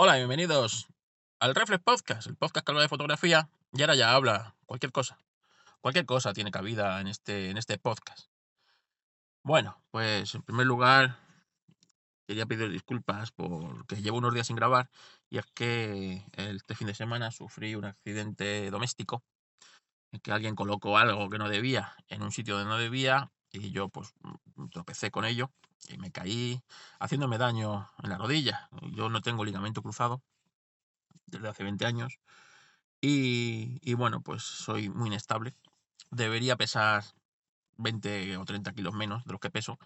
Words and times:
Hola, 0.00 0.14
bienvenidos 0.14 0.86
al 1.40 1.56
Reflex 1.56 1.82
Podcast, 1.82 2.28
el 2.28 2.36
podcast 2.36 2.64
que 2.64 2.70
habla 2.70 2.82
de 2.82 2.88
fotografía 2.88 3.50
y 3.72 3.80
ahora 3.80 3.96
ya 3.96 4.14
habla 4.14 4.54
cualquier 4.64 4.92
cosa. 4.92 5.18
Cualquier 5.80 6.06
cosa 6.06 6.32
tiene 6.32 6.52
cabida 6.52 7.00
en 7.00 7.08
este, 7.08 7.50
en 7.50 7.56
este 7.56 7.78
podcast. 7.78 8.30
Bueno, 9.42 9.82
pues 9.90 10.36
en 10.36 10.42
primer 10.42 10.66
lugar 10.66 11.18
quería 12.28 12.46
pedir 12.46 12.70
disculpas 12.70 13.32
porque 13.32 14.00
llevo 14.00 14.18
unos 14.18 14.32
días 14.32 14.46
sin 14.46 14.54
grabar 14.54 14.88
y 15.30 15.38
es 15.38 15.46
que 15.46 16.24
este 16.36 16.76
fin 16.76 16.86
de 16.86 16.94
semana 16.94 17.32
sufrí 17.32 17.74
un 17.74 17.86
accidente 17.86 18.70
doméstico 18.70 19.24
en 20.12 20.20
que 20.20 20.30
alguien 20.30 20.54
colocó 20.54 20.96
algo 20.96 21.28
que 21.28 21.38
no 21.38 21.48
debía 21.48 21.96
en 22.06 22.22
un 22.22 22.30
sitio 22.30 22.54
donde 22.54 22.70
no 22.70 22.78
debía 22.78 23.32
y 23.50 23.72
yo 23.72 23.88
pues 23.88 24.14
tropecé 24.70 25.10
con 25.10 25.24
ello 25.24 25.50
y 25.88 25.98
me 25.98 26.10
caí 26.10 26.62
haciéndome 26.98 27.38
daño 27.38 27.90
en 28.02 28.10
la 28.10 28.18
rodilla. 28.18 28.68
Yo 28.92 29.08
no 29.08 29.20
tengo 29.22 29.44
ligamento 29.44 29.82
cruzado 29.82 30.22
desde 31.26 31.48
hace 31.48 31.64
20 31.64 31.86
años 31.86 32.18
y, 33.00 33.78
y 33.82 33.94
bueno, 33.94 34.22
pues 34.22 34.42
soy 34.42 34.88
muy 34.90 35.08
inestable. 35.08 35.54
Debería 36.10 36.56
pesar 36.56 37.04
20 37.76 38.36
o 38.36 38.44
30 38.44 38.72
kilos 38.72 38.94
menos 38.94 39.24
de 39.24 39.32
lo 39.32 39.38
que 39.38 39.50
peso. 39.50 39.78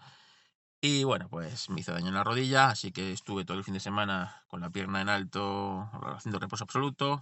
Y 0.80 1.04
bueno, 1.04 1.28
pues 1.28 1.70
me 1.70 1.80
hice 1.80 1.92
daño 1.92 2.08
en 2.08 2.14
la 2.14 2.24
rodilla, 2.24 2.70
así 2.70 2.90
que 2.90 3.12
estuve 3.12 3.44
todo 3.44 3.56
el 3.56 3.64
fin 3.64 3.74
de 3.74 3.80
semana 3.80 4.42
con 4.48 4.60
la 4.60 4.70
pierna 4.70 5.00
en 5.00 5.08
alto, 5.08 5.88
haciendo 6.16 6.40
reposo 6.40 6.64
absoluto. 6.64 7.20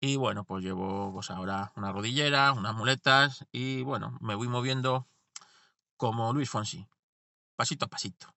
Y 0.00 0.16
bueno, 0.16 0.44
pues 0.44 0.64
llevo 0.64 1.12
pues 1.12 1.30
ahora 1.30 1.72
una 1.76 1.92
rodillera, 1.92 2.52
unas 2.52 2.74
muletas 2.74 3.46
y 3.50 3.82
bueno, 3.82 4.16
me 4.20 4.36
voy 4.36 4.48
moviendo 4.48 5.08
como 5.96 6.32
Luis 6.32 6.50
Fonsi, 6.50 6.86
pasito 7.58 7.86
a 7.86 7.88
pasito. 7.88 8.32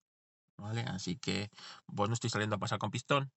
¿Vale? 0.58 0.82
Así 0.82 1.16
que, 1.16 1.50
pues 1.96 2.10
no 2.10 2.14
estoy 2.14 2.30
saliendo 2.30 2.56
a 2.56 2.60
pasar 2.60 2.80
con 2.80 2.92
pistón. 2.92 3.32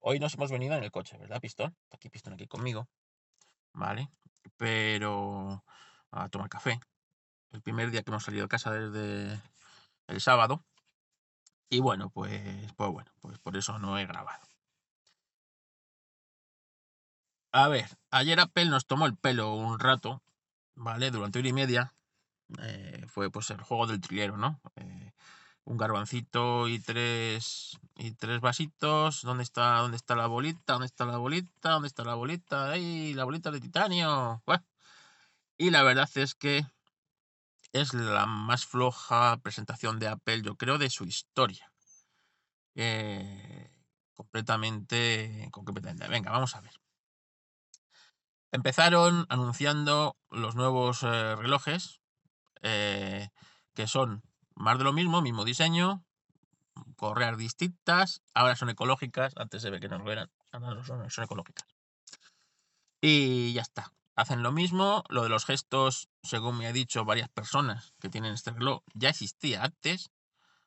Hoy 0.00 0.18
nos 0.18 0.34
hemos 0.34 0.50
venido 0.50 0.74
en 0.74 0.82
el 0.82 0.90
coche, 0.90 1.18
¿verdad, 1.18 1.40
pistón? 1.40 1.76
Aquí 1.90 2.08
pistón 2.08 2.32
aquí 2.32 2.46
conmigo. 2.46 2.88
¿Vale? 3.74 4.08
Pero 4.56 5.62
a 6.10 6.28
tomar 6.30 6.48
café. 6.48 6.80
El 7.52 7.60
primer 7.60 7.90
día 7.90 8.02
que 8.02 8.10
hemos 8.10 8.24
salido 8.24 8.44
de 8.44 8.48
casa 8.48 8.72
desde 8.72 9.40
el 10.06 10.20
sábado. 10.20 10.64
Y 11.68 11.80
bueno, 11.80 12.10
pues, 12.10 12.72
pues 12.72 12.90
bueno, 12.90 13.12
pues 13.20 13.38
por 13.38 13.56
eso 13.56 13.78
no 13.78 13.98
he 13.98 14.06
grabado. 14.06 14.42
A 17.52 17.68
ver, 17.68 17.88
ayer 18.10 18.40
Apple 18.40 18.66
nos 18.66 18.86
tomó 18.86 19.06
el 19.06 19.16
pelo 19.16 19.54
un 19.54 19.78
rato, 19.78 20.22
¿vale? 20.74 21.10
Durante 21.10 21.40
una 21.40 21.48
y 21.48 21.52
media, 21.52 21.94
eh, 22.62 23.04
fue 23.08 23.30
pues 23.30 23.50
el 23.50 23.60
juego 23.62 23.86
del 23.86 24.00
trilero, 24.00 24.36
¿no? 24.36 24.60
Eh, 24.76 25.12
un 25.64 25.76
garbancito 25.76 26.68
y 26.68 26.80
tres 26.80 27.78
y 27.96 28.12
tres 28.12 28.40
vasitos. 28.40 29.22
¿Dónde 29.22 29.42
está, 29.44 29.78
dónde 29.78 29.96
está 29.96 30.16
la 30.16 30.26
bolita? 30.26 30.72
¿Dónde 30.74 30.86
está 30.86 31.04
la 31.04 31.18
bolita? 31.18 31.70
¿Dónde 31.70 31.88
está 31.88 32.04
la 32.04 32.14
bolita? 32.14 32.70
¡Ay, 32.70 33.14
la 33.14 33.24
bolita 33.24 33.50
de 33.50 33.60
titanio! 33.60 34.42
Y 35.58 35.70
la 35.70 35.82
verdad 35.82 36.10
es 36.14 36.34
que 36.34 36.64
es 37.72 37.94
la 37.94 38.26
más 38.26 38.66
floja 38.66 39.38
presentación 39.42 39.98
de 39.98 40.08
Apple, 40.08 40.42
yo 40.42 40.56
creo, 40.56 40.78
de 40.78 40.90
su 40.90 41.04
historia. 41.04 41.70
Eh, 42.74 43.70
completamente, 44.14 45.48
completamente. 45.52 46.08
Venga, 46.08 46.30
vamos 46.30 46.56
a 46.56 46.60
ver. 46.60 46.72
Empezaron 48.52 49.26
anunciando 49.28 50.16
los 50.30 50.56
nuevos 50.56 51.02
relojes, 51.02 51.99
eh, 52.62 53.28
que 53.74 53.86
son 53.86 54.22
más 54.54 54.78
de 54.78 54.84
lo 54.84 54.92
mismo, 54.92 55.22
mismo 55.22 55.44
diseño, 55.44 56.04
correas 56.96 57.36
distintas, 57.38 58.22
ahora 58.34 58.56
son 58.56 58.70
ecológicas, 58.70 59.32
antes 59.36 59.62
se 59.62 59.70
ve 59.70 59.80
que 59.80 59.88
no 59.88 59.98
lo 59.98 60.10
eran, 60.10 60.30
ahora 60.52 60.84
son, 60.84 61.24
ecológicas. 61.24 61.66
Y 63.00 63.52
ya 63.54 63.62
está. 63.62 63.92
Hacen 64.16 64.42
lo 64.42 64.52
mismo, 64.52 65.04
lo 65.08 65.22
de 65.22 65.30
los 65.30 65.46
gestos, 65.46 66.10
según 66.22 66.58
me 66.58 66.66
ha 66.66 66.72
dicho 66.72 67.04
varias 67.04 67.30
personas 67.30 67.94
que 68.00 68.10
tienen 68.10 68.34
este 68.34 68.50
reloj, 68.50 68.82
ya 68.92 69.08
existía 69.08 69.64
antes, 69.64 70.10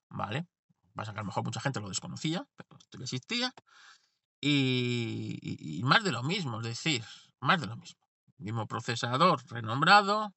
¿vale? 0.10 0.48
Pasa 0.96 1.14
que 1.14 1.20
a 1.20 1.22
lo 1.22 1.28
mejor 1.28 1.44
mucha 1.44 1.60
gente 1.60 1.80
lo 1.80 1.90
desconocía, 1.90 2.48
pero 2.56 2.78
esto 2.80 2.98
ya 2.98 3.04
existía. 3.04 3.54
Y, 4.42 5.82
más 5.84 6.04
de 6.04 6.12
lo 6.12 6.24
mismo, 6.24 6.60
es 6.60 6.66
decir, 6.66 7.06
más 7.40 7.62
de 7.62 7.68
lo 7.68 7.78
mismo. 7.78 8.02
Mismo 8.38 8.68
procesador 8.68 9.42
renombrado, 9.50 10.34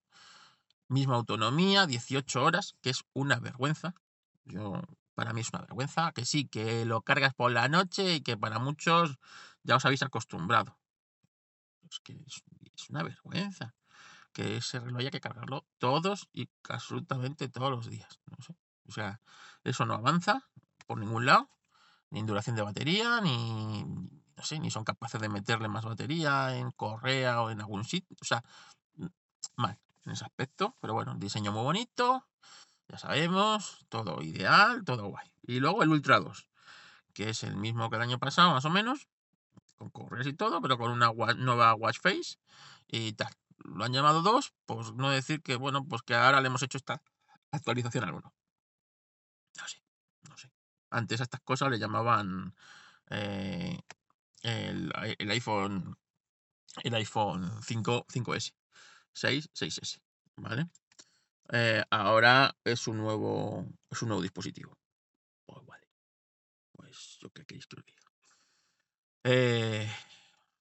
misma 0.88 1.16
autonomía, 1.16 1.86
18 1.86 2.42
horas, 2.42 2.74
que 2.80 2.90
es 2.90 3.04
una 3.12 3.38
vergüenza. 3.38 3.94
Yo, 4.44 4.80
para 5.14 5.32
mí 5.32 5.40
es 5.40 5.50
una 5.52 5.62
vergüenza, 5.62 6.12
que 6.12 6.24
sí, 6.24 6.46
que 6.46 6.84
lo 6.84 7.02
cargas 7.02 7.34
por 7.34 7.50
la 7.52 7.68
noche 7.68 8.16
y 8.16 8.20
que 8.20 8.36
para 8.36 8.58
muchos 8.58 9.18
ya 9.62 9.76
os 9.76 9.84
habéis 9.84 10.02
acostumbrado. 10.02 10.78
Es 11.90 12.00
que 12.00 12.12
es, 12.26 12.42
una 12.90 13.02
vergüenza 13.02 13.74
que 14.32 14.58
ese 14.58 14.80
reloj 14.80 15.00
haya 15.00 15.10
que 15.10 15.20
cargarlo 15.20 15.66
todos 15.78 16.28
y 16.32 16.50
absolutamente 16.68 17.48
todos 17.48 17.70
los 17.70 17.88
días. 17.88 18.20
No 18.26 18.36
sé. 18.44 18.54
O 18.86 18.92
sea, 18.92 19.20
eso 19.64 19.86
no 19.86 19.94
avanza 19.94 20.48
por 20.86 20.98
ningún 20.98 21.26
lado, 21.26 21.50
ni 22.10 22.20
en 22.20 22.26
duración 22.26 22.54
de 22.54 22.62
batería, 22.62 23.20
ni, 23.22 23.82
no 23.84 24.44
sé, 24.44 24.60
ni 24.60 24.70
son 24.70 24.84
capaces 24.84 25.20
de 25.20 25.28
meterle 25.28 25.68
más 25.68 25.84
batería 25.84 26.56
en 26.56 26.70
correa 26.70 27.42
o 27.42 27.50
en 27.50 27.60
algún 27.60 27.84
sitio. 27.84 28.16
O 28.20 28.24
sea, 28.24 28.44
mal 29.56 29.78
en 30.06 30.12
ese 30.12 30.24
aspecto. 30.24 30.76
Pero 30.80 30.94
bueno, 30.94 31.14
diseño 31.16 31.52
muy 31.52 31.62
bonito, 31.62 32.26
ya 32.88 32.98
sabemos, 32.98 33.84
todo 33.88 34.22
ideal, 34.22 34.84
todo 34.84 35.08
guay. 35.08 35.32
Y 35.42 35.60
luego 35.60 35.82
el 35.82 35.90
Ultra 35.90 36.20
2, 36.20 36.48
que 37.12 37.30
es 37.30 37.42
el 37.42 37.56
mismo 37.56 37.90
que 37.90 37.96
el 37.96 38.02
año 38.02 38.18
pasado, 38.18 38.52
más 38.52 38.64
o 38.64 38.70
menos, 38.70 39.08
con 39.76 39.90
correas 39.90 40.26
y 40.26 40.32
todo, 40.32 40.62
pero 40.62 40.78
con 40.78 40.90
una 40.90 41.12
nueva 41.36 41.74
watch 41.74 42.00
face 42.00 42.38
y 42.88 43.12
tal. 43.12 43.32
Lo 43.58 43.84
han 43.84 43.92
llamado 43.92 44.22
2, 44.22 44.54
pues 44.64 44.92
no 44.92 45.10
decir 45.10 45.42
que, 45.42 45.56
bueno, 45.56 45.84
pues 45.84 46.02
que 46.02 46.14
ahora 46.14 46.40
le 46.40 46.46
hemos 46.46 46.62
hecho 46.62 46.78
esta 46.78 47.02
actualización 47.50 48.04
al 48.04 48.14
1. 48.14 48.34
No 49.58 49.68
sé, 49.68 49.82
no 50.28 50.38
sé. 50.38 50.50
Antes 50.90 51.20
a 51.20 51.24
estas 51.24 51.40
cosas 51.40 51.70
le 51.70 51.78
llamaban 51.78 52.54
eh, 53.10 53.80
el, 54.42 54.92
el, 55.18 55.30
iPhone 55.30 55.96
el 56.82 56.94
iPhone 56.94 57.50
5, 57.62 58.06
5S. 58.08 58.54
6, 59.16 59.48
6S, 59.54 59.98
¿vale? 60.36 60.68
Eh, 61.50 61.82
ahora 61.90 62.54
es 62.62 62.86
un 62.86 62.98
nuevo, 62.98 63.66
es 63.90 64.02
un 64.02 64.08
nuevo 64.08 64.22
dispositivo. 64.22 64.76
Pues 65.46 65.64
vale. 65.64 65.88
Pues 66.72 67.18
yo 67.20 67.30
qué 67.30 67.46
queréis 67.46 67.66
que 67.66 67.76
os 67.76 67.86
diga. 67.86 68.02
Eh, 69.24 69.90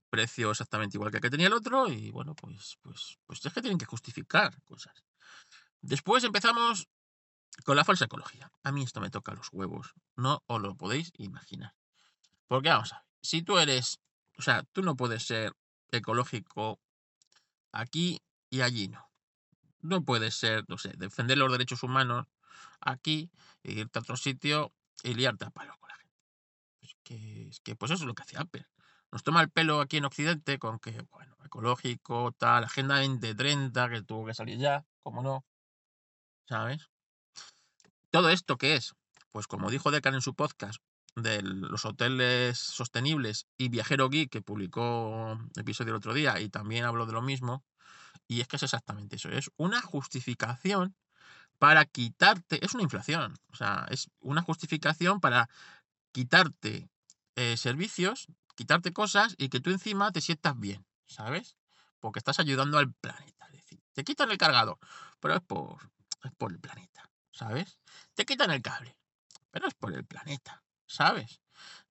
precio 0.10 0.52
exactamente 0.52 0.96
igual 0.96 1.12
que 1.12 1.18
el 1.18 1.22
que 1.22 1.30
tenía 1.30 1.48
el 1.48 1.54
otro 1.54 1.88
y 1.92 2.12
bueno, 2.12 2.34
pues, 2.34 2.78
pues, 2.82 3.20
pues 3.26 3.46
es 3.46 3.54
que 3.54 3.62
tienen 3.62 3.78
que 3.78 3.86
justificar 3.86 4.64
cosas. 4.64 5.04
Después 5.82 6.24
empezamos 6.24 6.88
con 7.66 7.76
la 7.76 7.84
falsa 7.84 8.06
ecología. 8.06 8.50
A 8.64 8.72
mí 8.72 8.84
esto 8.84 9.02
me 9.02 9.10
toca 9.10 9.34
los 9.34 9.50
huevos. 9.52 9.94
No 10.16 10.44
os 10.48 10.62
lo 10.62 10.76
podéis 10.76 11.12
imaginar. 11.18 11.76
Porque 12.48 12.70
vamos 12.70 12.94
a 12.94 13.00
ver, 13.00 13.06
si 13.22 13.42
tú 13.42 13.58
eres, 13.58 14.00
o 14.38 14.42
sea, 14.42 14.64
tú 14.72 14.82
no 14.82 14.96
puedes 14.96 15.24
ser 15.24 15.54
ecológico 15.92 16.80
aquí 17.74 18.22
allí 18.62 18.88
no. 18.88 19.10
No 19.82 20.04
puede 20.04 20.32
ser, 20.32 20.66
no 20.68 20.78
sé, 20.78 20.94
defender 20.98 21.38
los 21.38 21.52
derechos 21.52 21.84
humanos 21.84 22.28
aquí, 22.80 23.30
e 23.64 23.74
irte 23.74 24.00
a 24.00 24.02
otro 24.02 24.18
sitio 24.18 24.74
y 25.04 25.14
liarte 25.14 25.46
a 25.46 25.52
palo 25.52 25.76
con 25.80 25.90
la 25.90 25.96
gente. 25.96 26.16
Es 26.82 26.96
que, 27.04 27.48
es 27.50 27.60
que 27.60 27.76
pues 27.76 27.92
eso 27.92 28.04
es 28.04 28.08
lo 28.08 28.16
que 28.16 28.24
hace 28.24 28.38
Apple. 28.38 28.68
Nos 29.12 29.24
toma 29.24 29.42
el 29.42 29.50
pelo 29.50 29.80
aquí 29.80 29.98
en 29.98 30.06
Occidente 30.06 30.60
con 30.60 30.80
que, 30.80 31.06
bueno, 31.12 31.36
ecológico, 31.46 32.32
tal, 32.34 32.64
Agenda 32.64 33.00
2030, 33.00 33.90
que 33.90 34.02
tuvo 34.02 34.26
que 34.26 34.34
salir 34.34 34.58
ya, 34.58 34.86
como 35.04 35.22
no, 35.22 35.46
¿sabes? 36.48 36.90
Todo 38.12 38.30
esto, 38.30 38.58
¿qué 38.58 38.76
es? 38.76 38.96
Pues 39.32 39.48
como 39.48 39.70
dijo 39.70 39.92
Decan 39.92 40.16
en 40.16 40.22
su 40.22 40.34
podcast 40.36 40.82
de 41.16 41.42
los 41.42 41.86
hoteles 41.86 42.58
sostenibles 42.58 43.48
y 43.58 43.70
Viajero 43.70 44.10
Geek, 44.10 44.30
que 44.30 44.42
publicó 44.42 45.40
episodio 45.56 45.92
el 45.92 45.98
otro 45.98 46.14
día 46.14 46.40
y 46.40 46.50
también 46.50 46.86
habló 46.86 47.06
de 47.06 47.14
lo 47.14 47.22
mismo, 47.22 47.64
y 48.28 48.42
es 48.42 48.48
que 48.48 48.56
es 48.56 48.64
exactamente 48.64 49.16
eso, 49.16 49.30
es 49.30 49.52
una 49.58 49.82
justificación 49.82 50.96
para 51.60 51.86
quitarte, 51.86 52.64
es 52.64 52.74
una 52.74 52.84
inflación, 52.84 53.36
o 53.50 53.56
sea, 53.56 53.86
es 53.90 54.10
una 54.20 54.42
justificación 54.42 55.20
para 55.20 55.50
quitarte 56.12 56.90
eh, 57.36 57.58
servicios, 57.58 58.28
quitarte 58.56 58.94
cosas 58.94 59.36
y 59.38 59.50
que 59.50 59.60
tú 59.60 59.70
encima 59.70 60.12
te 60.12 60.22
sientas 60.22 60.60
bien, 60.60 60.86
¿sabes? 61.06 61.58
Porque 62.00 62.20
estás 62.20 62.40
ayudando 62.40 62.78
al 62.78 62.94
planeta. 62.94 63.46
Es 63.48 63.64
decir, 63.64 63.82
te 63.94 64.04
quitan 64.04 64.32
el 64.32 64.38
cargador, 64.38 64.80
pero 65.20 65.36
es 65.36 65.42
por, 65.42 65.92
es 66.24 66.32
por 66.38 66.52
el 66.52 66.60
planeta, 66.60 67.10
¿sabes? 67.32 67.80
Te 68.14 68.26
quitan 68.26 68.52
el 68.52 68.62
cable, 68.62 68.98
pero 69.52 69.68
es 69.68 69.74
por 69.74 69.94
el 69.94 70.06
planeta, 70.06 70.64
¿sabes? 70.86 71.42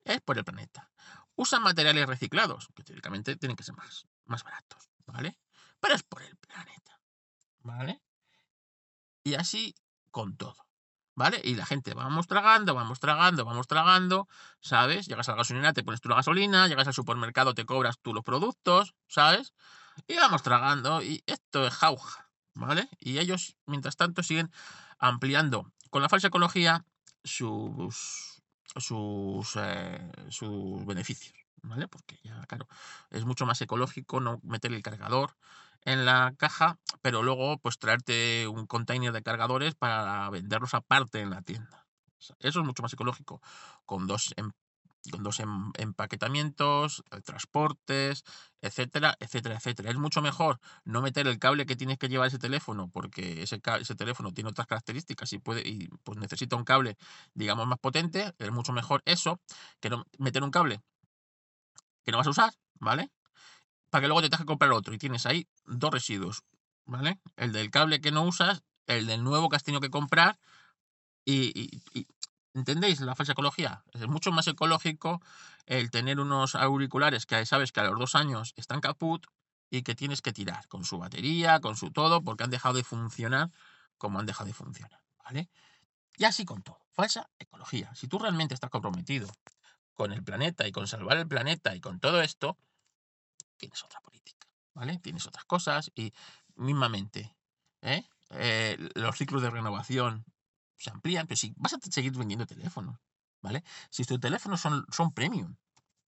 Es 0.04 0.20
por 0.20 0.38
el 0.38 0.44
planeta. 0.44 0.90
Usan 1.36 1.62
materiales 1.62 2.06
reciclados, 2.06 2.68
que 2.74 2.84
teóricamente 2.84 3.36
tienen 3.36 3.56
que 3.56 3.64
ser 3.64 3.74
más, 3.74 4.06
más 4.24 4.44
baratos, 4.44 4.88
¿vale? 5.06 5.38
Pero 5.84 5.96
es 5.96 6.02
por 6.02 6.22
el 6.22 6.34
planeta. 6.36 6.98
¿Vale? 7.60 8.00
Y 9.22 9.34
así 9.34 9.74
con 10.10 10.34
todo. 10.34 10.56
¿vale? 11.14 11.42
Y 11.44 11.56
la 11.56 11.66
gente 11.66 11.92
vamos 11.92 12.26
tragando, 12.26 12.74
vamos 12.74 13.00
tragando, 13.00 13.44
vamos 13.44 13.66
tragando, 13.66 14.28
¿sabes? 14.60 15.06
Llegas 15.06 15.28
a 15.28 15.32
la 15.32 15.38
gasolina, 15.38 15.74
te 15.74 15.84
pones 15.84 16.00
tú 16.00 16.08
la 16.08 16.16
gasolina, 16.16 16.66
llegas 16.68 16.86
al 16.86 16.94
supermercado, 16.94 17.54
te 17.54 17.66
cobras 17.66 17.98
tú 18.00 18.14
los 18.14 18.24
productos, 18.24 18.94
¿sabes? 19.08 19.52
Y 20.08 20.16
vamos 20.16 20.42
tragando, 20.42 21.02
y 21.02 21.22
esto 21.26 21.66
es 21.66 21.74
jauja, 21.74 22.30
¿vale? 22.54 22.88
Y 22.98 23.18
ellos, 23.18 23.58
mientras 23.66 23.96
tanto, 23.96 24.22
siguen 24.22 24.50
ampliando 24.98 25.70
con 25.90 26.00
la 26.00 26.08
falsa 26.08 26.28
ecología 26.28 26.86
sus, 27.22 28.42
sus, 28.76 29.56
eh, 29.56 30.12
sus 30.30 30.86
beneficios, 30.86 31.38
¿vale? 31.62 31.88
Porque 31.88 32.18
ya, 32.24 32.40
claro, 32.46 32.66
es 33.10 33.26
mucho 33.26 33.44
más 33.44 33.60
ecológico 33.60 34.18
no 34.18 34.40
meter 34.42 34.72
el 34.72 34.82
cargador 34.82 35.36
en 35.84 36.04
la 36.04 36.34
caja, 36.36 36.78
pero 37.02 37.22
luego 37.22 37.58
pues 37.58 37.78
traerte 37.78 38.48
un 38.48 38.66
container 38.66 39.12
de 39.12 39.22
cargadores 39.22 39.74
para 39.74 40.28
venderlos 40.30 40.74
aparte 40.74 41.20
en 41.20 41.30
la 41.30 41.42
tienda. 41.42 41.86
Eso 42.38 42.60
es 42.60 42.66
mucho 42.66 42.82
más 42.82 42.92
ecológico, 42.92 43.42
con 43.84 44.06
dos, 44.06 44.32
em, 44.36 44.50
con 45.10 45.22
dos 45.22 45.40
em, 45.40 45.72
empaquetamientos, 45.76 47.04
eh, 47.10 47.20
transportes, 47.20 48.24
etcétera, 48.62 49.16
etcétera, 49.20 49.56
etcétera. 49.56 49.90
Es 49.90 49.96
mucho 49.96 50.22
mejor 50.22 50.58
no 50.84 51.02
meter 51.02 51.26
el 51.26 51.38
cable 51.38 51.66
que 51.66 51.76
tienes 51.76 51.98
que 51.98 52.08
llevar 52.08 52.28
ese 52.28 52.38
teléfono, 52.38 52.88
porque 52.90 53.42
ese, 53.42 53.60
ese 53.80 53.94
teléfono 53.94 54.32
tiene 54.32 54.50
otras 54.50 54.66
características 54.66 55.32
y, 55.34 55.38
puede, 55.38 55.68
y 55.68 55.88
pues 56.02 56.18
necesita 56.18 56.56
un 56.56 56.64
cable, 56.64 56.96
digamos, 57.34 57.66
más 57.66 57.78
potente. 57.78 58.34
Es 58.38 58.50
mucho 58.50 58.72
mejor 58.72 59.02
eso 59.04 59.40
que 59.80 59.90
no 59.90 60.06
meter 60.18 60.42
un 60.42 60.50
cable 60.50 60.80
que 62.04 62.12
no 62.12 62.18
vas 62.18 62.26
a 62.26 62.30
usar, 62.30 62.52
¿vale? 62.74 63.10
Para 63.94 64.02
que 64.02 64.08
luego 64.08 64.22
te 64.22 64.28
tengas 64.28 64.40
que 64.40 64.46
comprar 64.46 64.72
otro 64.72 64.92
y 64.92 64.98
tienes 64.98 65.24
ahí 65.24 65.46
dos 65.66 65.92
residuos, 65.92 66.42
¿vale? 66.84 67.20
El 67.36 67.52
del 67.52 67.70
cable 67.70 68.00
que 68.00 68.10
no 68.10 68.24
usas, 68.24 68.64
el 68.88 69.06
del 69.06 69.22
nuevo 69.22 69.48
que 69.48 69.54
has 69.54 69.62
tenido 69.62 69.80
que 69.80 69.88
comprar 69.88 70.36
y, 71.24 71.80
¿Entendéis 72.54 72.98
la 73.02 73.14
falsa 73.14 73.34
ecología? 73.34 73.84
Es 73.92 74.08
mucho 74.08 74.32
más 74.32 74.48
ecológico 74.48 75.22
el 75.66 75.92
tener 75.92 76.18
unos 76.18 76.56
auriculares 76.56 77.24
que 77.24 77.46
sabes 77.46 77.70
que 77.70 77.78
a 77.78 77.84
los 77.84 77.96
dos 77.96 78.16
años 78.16 78.52
están 78.56 78.80
caput 78.80 79.28
y 79.70 79.82
que 79.84 79.94
tienes 79.94 80.22
que 80.22 80.32
tirar 80.32 80.66
con 80.66 80.84
su 80.84 80.98
batería, 80.98 81.60
con 81.60 81.76
su 81.76 81.92
todo, 81.92 82.20
porque 82.20 82.42
han 82.42 82.50
dejado 82.50 82.74
de 82.74 82.82
funcionar 82.82 83.52
como 83.96 84.18
han 84.18 84.26
dejado 84.26 84.48
de 84.48 84.54
funcionar, 84.54 85.02
¿vale? 85.24 85.48
Y 86.16 86.24
así 86.24 86.44
con 86.44 86.64
todo. 86.64 86.80
Falsa 86.90 87.30
ecología. 87.38 87.94
Si 87.94 88.08
tú 88.08 88.18
realmente 88.18 88.54
estás 88.54 88.70
comprometido 88.70 89.28
con 89.92 90.10
el 90.10 90.24
planeta 90.24 90.66
y 90.66 90.72
con 90.72 90.88
salvar 90.88 91.16
el 91.18 91.28
planeta 91.28 91.76
y 91.76 91.80
con 91.80 92.00
todo 92.00 92.22
esto, 92.22 92.58
tienes 93.56 93.82
otra 93.84 94.00
política, 94.00 94.46
¿vale? 94.74 94.98
Tienes 94.98 95.26
otras 95.26 95.44
cosas 95.44 95.90
y 95.94 96.12
mismamente, 96.56 97.36
¿eh? 97.82 98.04
Eh, 98.30 98.76
los 98.94 99.16
ciclos 99.16 99.42
de 99.42 99.50
renovación 99.50 100.24
se 100.76 100.90
amplían, 100.90 101.26
pero 101.26 101.36
si 101.36 101.54
vas 101.56 101.74
a 101.74 101.78
seguir 101.90 102.12
vendiendo 102.12 102.46
teléfonos, 102.46 102.98
¿vale? 103.40 103.62
Si 103.90 104.04
tus 104.04 104.20
teléfonos 104.20 104.60
son, 104.60 105.12
premium, 105.12 105.56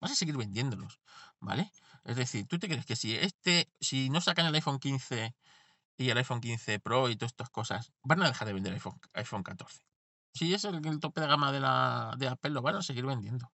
vas 0.01 0.13
a 0.13 0.15
seguir 0.15 0.37
vendiéndolos, 0.37 1.01
¿vale? 1.41 1.73
Es 2.05 2.17
decir, 2.17 2.47
tú 2.47 2.59
te 2.59 2.69
crees 2.69 2.87
que 2.87 2.97
si 2.97 3.15
este, 3.15 3.71
si 3.81 4.11
no 4.11 4.21
sacan 4.21 4.47
el 4.47 4.55
iPhone 4.55 4.79
15 4.79 5.35
y 5.99 6.11
el 6.11 6.19
iPhone 6.19 6.41
15 6.41 6.81
Pro 6.81 7.09
y 7.09 7.17
todas 7.17 7.33
estas 7.33 7.51
cosas, 7.51 7.93
van 8.03 8.23
a 8.23 8.29
dejar 8.29 8.47
de 8.47 8.55
vender 8.55 8.73
iPhone, 8.73 9.01
iPhone 9.15 9.43
14. 9.43 9.81
Si 10.35 10.53
es 10.53 10.65
el, 10.65 10.85
el 10.87 11.01
tope 11.01 11.21
de 11.21 11.27
gama 11.27 11.53
de, 11.53 11.61
la, 11.61 12.15
de 12.19 12.29
Apple, 12.29 12.51
lo 12.51 12.63
van 12.63 12.77
a 12.77 12.83
seguir 12.83 13.07
vendiendo, 13.07 13.53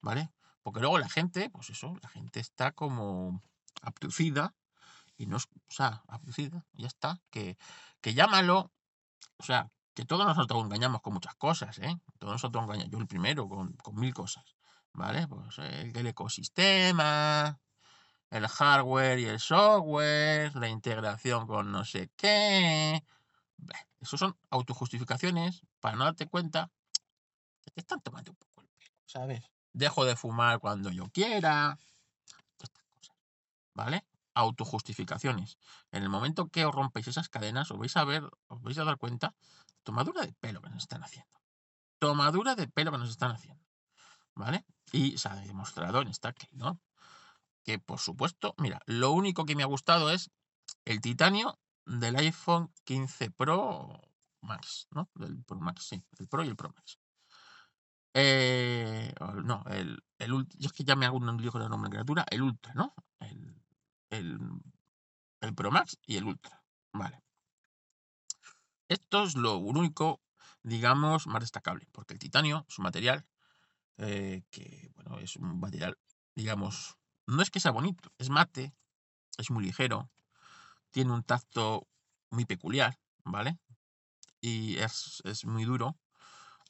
¿vale? 0.00 0.30
Porque 0.68 0.80
luego 0.80 0.98
la 0.98 1.08
gente, 1.08 1.48
pues 1.48 1.70
eso, 1.70 1.96
la 2.02 2.10
gente 2.10 2.40
está 2.40 2.72
como 2.72 3.42
abducida 3.80 4.54
y 5.16 5.24
no 5.24 5.38
es, 5.38 5.44
o 5.46 5.70
sea, 5.70 6.02
abducida, 6.06 6.66
ya 6.74 6.88
está, 6.88 7.22
que, 7.30 7.56
que 8.02 8.12
llámalo, 8.12 8.70
o 9.38 9.42
sea, 9.42 9.70
que 9.94 10.04
todos 10.04 10.26
nosotros 10.26 10.62
engañamos 10.62 11.00
con 11.00 11.14
muchas 11.14 11.34
cosas, 11.36 11.78
¿eh? 11.78 11.98
Todos 12.18 12.34
nosotros 12.34 12.64
engañamos, 12.64 12.92
yo 12.92 12.98
el 12.98 13.06
primero, 13.06 13.48
con, 13.48 13.78
mil 13.94 14.12
cosas, 14.12 14.44
¿vale? 14.92 15.26
Pues 15.26 15.56
el, 15.56 16.06
ecosistema, 16.06 17.58
el 18.28 18.46
hardware 18.46 19.20
y 19.20 19.24
el 19.24 19.40
software, 19.40 20.54
la 20.54 20.68
integración 20.68 21.46
con 21.46 21.72
no 21.72 21.86
sé 21.86 22.10
qué. 22.14 23.02
Esos 24.00 24.20
son 24.20 24.36
autojustificaciones 24.50 25.62
para 25.80 25.96
no 25.96 26.04
darte 26.04 26.26
cuenta 26.26 26.70
que 27.62 27.70
te 27.70 27.80
están 27.80 28.02
tomando 28.02 28.32
un 28.32 28.36
poco 28.36 28.60
el 28.60 28.68
pelo, 28.68 28.92
¿sabes? 29.06 29.50
Dejo 29.78 30.04
de 30.04 30.16
fumar 30.16 30.58
cuando 30.58 30.90
yo 30.90 31.08
quiera. 31.08 31.78
¿vale? 33.78 34.04
Autojustificaciones. 34.34 35.56
En 35.92 36.02
el 36.02 36.08
momento 36.08 36.48
que 36.48 36.66
os 36.66 36.74
rompéis 36.74 37.06
esas 37.06 37.28
cadenas, 37.28 37.70
os 37.70 37.78
vais 37.78 37.96
a 37.96 38.04
ver, 38.04 38.24
os 38.48 38.60
vais 38.60 38.76
a 38.78 38.84
dar 38.84 38.98
cuenta 38.98 39.36
tomadura 39.84 40.22
de 40.26 40.32
pelo 40.32 40.60
que 40.60 40.70
nos 40.70 40.82
están 40.82 41.04
haciendo. 41.04 41.38
Tomadura 42.00 42.56
de 42.56 42.66
pelo 42.66 42.90
que 42.90 42.98
nos 42.98 43.10
están 43.10 43.30
haciendo. 43.30 43.64
¿Vale? 44.34 44.64
Y 44.90 45.16
se 45.16 45.28
ha 45.28 45.36
demostrado 45.36 46.02
en 46.02 46.08
esta 46.08 46.34
¿no? 46.50 46.80
Que 47.62 47.78
por 47.78 48.00
supuesto, 48.00 48.54
mira, 48.58 48.80
lo 48.86 49.12
único 49.12 49.44
que 49.44 49.54
me 49.54 49.62
ha 49.62 49.66
gustado 49.66 50.10
es 50.10 50.32
el 50.84 51.00
titanio 51.00 51.56
del 51.86 52.16
iPhone 52.16 52.72
15 52.82 53.30
Pro 53.30 54.00
Max, 54.40 54.88
¿no? 54.90 55.08
Del 55.14 55.44
Pro 55.44 55.60
Max, 55.60 55.84
sí, 55.84 56.04
el 56.18 56.26
Pro 56.26 56.42
y 56.42 56.48
el 56.48 56.56
Pro 56.56 56.72
Max. 56.74 56.98
Eh, 58.14 59.12
no, 59.44 59.64
el, 59.70 60.02
el 60.18 60.30
Yo 60.56 60.66
es 60.66 60.72
que 60.72 60.84
ya 60.84 60.96
me 60.96 61.06
hago 61.06 61.18
un 61.18 61.40
lío 61.40 61.52
con 61.52 61.62
la 61.62 61.68
nomenclatura. 61.68 62.24
El 62.30 62.42
Ultra, 62.42 62.74
¿no? 62.74 62.94
El, 63.20 63.62
el, 64.10 64.38
el 65.40 65.54
Pro 65.54 65.70
Max 65.70 65.98
y 66.06 66.16
el 66.16 66.24
Ultra. 66.24 66.62
Vale. 66.92 67.22
Esto 68.88 69.24
es 69.24 69.36
lo 69.36 69.56
único, 69.56 70.22
digamos, 70.62 71.26
más 71.26 71.40
destacable, 71.40 71.86
porque 71.92 72.14
el 72.14 72.18
titanio 72.18 72.64
es 72.68 72.78
un 72.78 72.84
material 72.84 73.26
eh, 73.98 74.44
que, 74.50 74.90
bueno, 74.94 75.18
es 75.18 75.36
un 75.36 75.58
material, 75.60 75.98
digamos, 76.34 76.96
no 77.26 77.42
es 77.42 77.50
que 77.50 77.60
sea 77.60 77.72
bonito, 77.72 78.10
es 78.16 78.30
mate, 78.30 78.72
es 79.36 79.50
muy 79.50 79.64
ligero, 79.64 80.10
tiene 80.90 81.12
un 81.12 81.24
tacto 81.24 81.86
muy 82.30 82.44
peculiar, 82.44 82.98
¿vale? 83.24 83.58
Y 84.40 84.78
es, 84.78 85.44
muy 85.44 85.64
duro, 85.64 85.98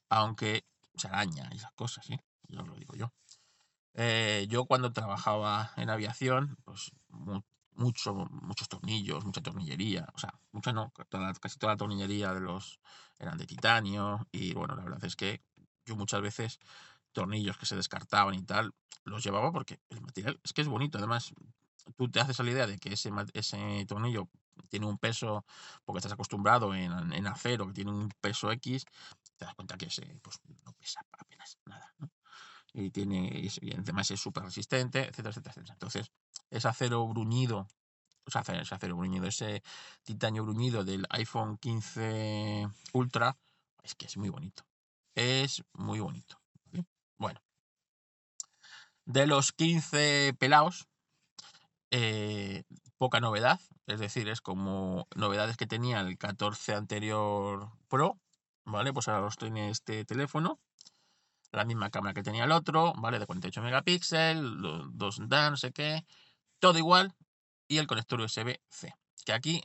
aunque 0.08 0.66
se 0.98 1.08
araña 1.08 1.48
y 1.52 1.56
esas 1.56 1.72
cosas, 1.72 2.04
¿sí? 2.06 2.18
Yo 2.48 2.62
lo 2.62 2.74
digo 2.74 2.94
yo. 2.94 3.12
Eh, 3.94 4.46
yo 4.48 4.66
cuando 4.66 4.92
trabajaba 4.92 5.72
en 5.76 5.90
aviación, 5.90 6.56
pues 6.64 6.92
mucho, 7.72 8.14
muchos 8.30 8.68
tornillos, 8.68 9.24
mucha 9.24 9.40
tornillería, 9.40 10.06
o 10.14 10.18
sea, 10.18 10.34
mucha 10.52 10.72
no, 10.72 10.92
casi 11.40 11.58
toda 11.58 11.72
la 11.72 11.76
tornillería 11.76 12.34
de 12.34 12.40
los 12.40 12.80
eran 13.18 13.38
de 13.38 13.46
titanio 13.46 14.26
y 14.32 14.52
bueno, 14.54 14.74
la 14.76 14.82
verdad 14.82 15.04
es 15.04 15.16
que 15.16 15.42
yo 15.86 15.96
muchas 15.96 16.20
veces 16.20 16.58
tornillos 17.12 17.56
que 17.56 17.66
se 17.66 17.76
descartaban 17.76 18.34
y 18.34 18.42
tal, 18.42 18.72
los 19.04 19.24
llevaba 19.24 19.52
porque 19.52 19.80
el 19.90 20.00
material 20.00 20.40
es 20.42 20.52
que 20.52 20.62
es 20.62 20.68
bonito, 20.68 20.98
además 20.98 21.32
tú 21.96 22.10
te 22.10 22.20
haces 22.20 22.38
la 22.40 22.50
idea 22.50 22.66
de 22.66 22.78
que 22.78 22.92
ese, 22.92 23.10
ese 23.32 23.84
tornillo 23.86 24.28
tiene 24.68 24.86
un 24.86 24.98
peso, 24.98 25.44
porque 25.84 25.98
estás 25.98 26.12
acostumbrado 26.12 26.74
en, 26.74 27.12
en 27.12 27.26
acero, 27.26 27.66
que 27.66 27.72
tiene 27.72 27.92
un 27.92 28.10
peso 28.20 28.50
X, 28.52 28.84
te 29.38 29.44
das 29.44 29.54
cuenta 29.54 29.78
que 29.78 29.86
ese 29.86 30.02
pues, 30.22 30.40
no 30.64 30.72
pesa 30.74 31.00
apenas 31.12 31.58
nada. 31.64 31.94
Y 32.74 32.90
tiene, 32.90 33.30
y 33.32 33.72
además 33.74 34.10
es 34.10 34.20
súper 34.20 34.44
resistente, 34.44 35.00
etcétera, 35.00 35.30
etcétera, 35.30 35.52
etcétera. 35.52 35.72
Entonces, 35.72 36.10
ese 36.50 36.68
acero 36.68 37.06
bruñido, 37.06 37.66
o 38.26 38.30
sea, 38.30 38.42
ese 38.42 38.74
acero 38.74 38.96
bruñido, 38.96 39.26
ese 39.26 39.62
titanio 40.02 40.44
bruñido 40.44 40.84
del 40.84 41.06
iPhone 41.10 41.56
15 41.56 42.68
Ultra, 42.92 43.36
es 43.82 43.94
que 43.94 44.06
es 44.06 44.16
muy 44.16 44.28
bonito. 44.28 44.64
Es 45.14 45.64
muy 45.72 46.00
bonito. 46.00 46.40
Bueno. 47.16 47.40
De 49.06 49.26
los 49.26 49.52
15 49.52 50.34
pelados, 50.38 50.86
eh, 51.90 52.64
poca 52.98 53.20
novedad. 53.20 53.60
Es 53.86 54.00
decir, 54.00 54.28
es 54.28 54.42
como 54.42 55.08
novedades 55.16 55.56
que 55.56 55.66
tenía 55.66 56.00
el 56.00 56.18
14 56.18 56.74
anterior 56.74 57.70
Pro. 57.88 58.20
¿Vale? 58.68 58.92
Pues 58.92 59.08
ahora 59.08 59.22
los 59.22 59.36
tiene 59.36 59.70
este 59.70 60.04
teléfono 60.04 60.60
la 61.52 61.64
misma 61.64 61.90
cámara 61.90 62.14
que 62.14 62.22
tenía 62.22 62.44
el 62.44 62.52
otro, 62.52 62.92
¿vale? 62.98 63.18
De 63.18 63.26
48 63.26 63.62
megapíxeles, 63.62 64.42
dos 64.92 65.18
Dan, 65.28 65.52
no 65.52 65.56
sé 65.56 65.72
qué, 65.72 66.04
todo 66.58 66.78
igual, 66.78 67.14
y 67.66 67.78
el 67.78 67.86
conector 67.86 68.20
USB-C, 68.20 68.94
que 69.24 69.32
aquí 69.32 69.62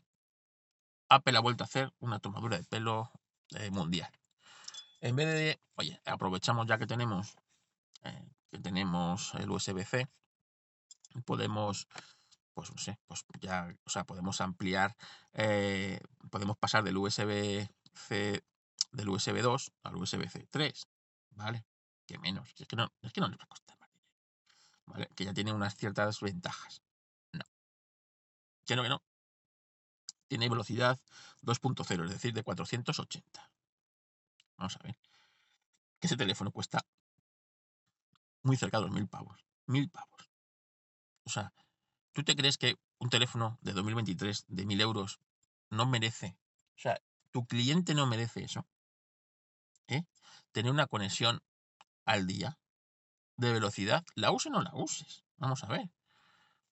Apple 1.09 1.37
ha 1.37 1.41
vuelto 1.41 1.63
a 1.63 1.65
hacer 1.65 1.93
una 1.99 2.19
tomadura 2.19 2.57
de 2.57 2.63
pelo 2.63 3.11
eh, 3.55 3.69
mundial. 3.71 4.11
En 5.01 5.15
vez 5.15 5.27
de, 5.27 5.61
oye, 5.75 6.01
aprovechamos 6.05 6.65
ya 6.67 6.77
que 6.77 6.87
tenemos, 6.87 7.35
eh, 8.03 8.29
que 8.49 8.59
tenemos 8.59 9.33
el 9.35 9.51
USB-C, 9.51 10.07
podemos, 11.25 11.87
pues 12.53 12.71
no 12.71 12.77
sé, 12.77 12.97
pues 13.07 13.25
ya, 13.41 13.75
o 13.83 13.89
sea, 13.89 14.05
podemos 14.05 14.39
ampliar, 14.39 14.95
eh, 15.33 15.99
podemos 16.31 16.57
pasar 16.57 16.83
del 16.83 16.97
USB-C, 16.97 18.41
del 18.93 19.09
USB 19.09 19.41
2 19.41 19.73
al 19.83 19.95
USB-C 19.97 20.47
3, 20.49 20.87
¿vale? 21.31 21.65
que 22.05 22.17
menos, 22.17 22.53
es 22.57 22.67
que 22.67 22.75
no, 22.75 22.91
es 23.01 23.13
que 23.13 23.21
no 23.21 23.27
les 23.27 23.39
va 23.39 23.43
a 23.43 23.47
costar 23.47 23.77
más 23.79 23.91
dinero. 23.91 24.11
¿Vale? 24.85 25.09
Que 25.15 25.25
ya 25.25 25.33
tiene 25.33 25.53
unas 25.53 25.75
ciertas 25.75 26.19
ventajas. 26.19 26.81
No. 27.31 27.45
Que 28.65 28.75
no, 28.75 28.83
que 28.83 28.89
no. 28.89 29.03
Tiene 30.27 30.49
velocidad 30.49 30.99
2.0, 31.41 32.05
es 32.05 32.11
decir, 32.11 32.33
de 32.33 32.43
480. 32.43 33.51
vamos 34.57 34.75
a 34.75 34.83
ver. 34.83 34.97
Que 35.99 36.07
ese 36.07 36.17
teléfono 36.17 36.51
cuesta 36.51 36.85
muy 38.41 38.57
cerca 38.57 38.77
de 38.77 38.83
los 38.83 38.91
mil 38.91 39.07
pavos. 39.07 39.45
Mil 39.67 39.89
pavos. 39.89 40.29
O 41.23 41.29
sea, 41.29 41.53
¿tú 42.11 42.23
te 42.23 42.35
crees 42.35 42.57
que 42.57 42.75
un 42.99 43.09
teléfono 43.09 43.57
de 43.61 43.71
2023 43.73 44.45
de 44.47 44.65
mil 44.65 44.81
euros 44.81 45.19
no 45.69 45.85
merece? 45.85 46.37
O 46.75 46.79
sea, 46.79 46.99
tu 47.31 47.45
cliente 47.45 47.93
no 47.93 48.05
merece 48.05 48.43
eso. 48.43 48.67
Tener 50.53 50.71
una 50.71 50.87
conexión 50.87 51.41
al 52.05 52.27
día 52.27 52.57
de 53.37 53.51
velocidad, 53.51 54.05
la 54.15 54.31
use 54.31 54.49
o 54.49 54.51
no 54.51 54.61
la 54.61 54.71
uses. 54.73 55.25
Vamos 55.37 55.63
a 55.63 55.67
ver. 55.67 55.91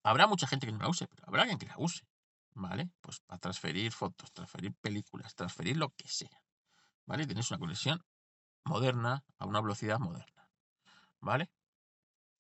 Habrá 0.04 0.28
mucha 0.28 0.48
gente 0.48 0.68
que 0.68 0.72
no 0.72 0.80
la 0.80 0.88
use, 0.88 1.08
pero 1.08 1.24
habrá 1.28 1.42
alguien 1.42 1.60
que 1.60 1.66
la 1.66 1.76
use. 1.78 2.08
¿Vale? 2.54 2.92
Pues 3.02 3.20
para 3.22 3.40
transferir 3.40 3.92
fotos, 3.92 4.32
transferir 4.34 4.74
películas, 4.76 5.36
transferir 5.36 5.78
lo 5.78 5.90
que 5.96 6.08
sea. 6.08 6.42
¿Vale? 7.06 7.26
Tienes 7.26 7.50
una 7.50 7.60
conexión 7.60 8.04
moderna 8.66 9.24
a 9.38 9.46
una 9.46 9.62
velocidad 9.62 10.00
moderna. 10.00 10.48
¿Vale? 11.20 11.50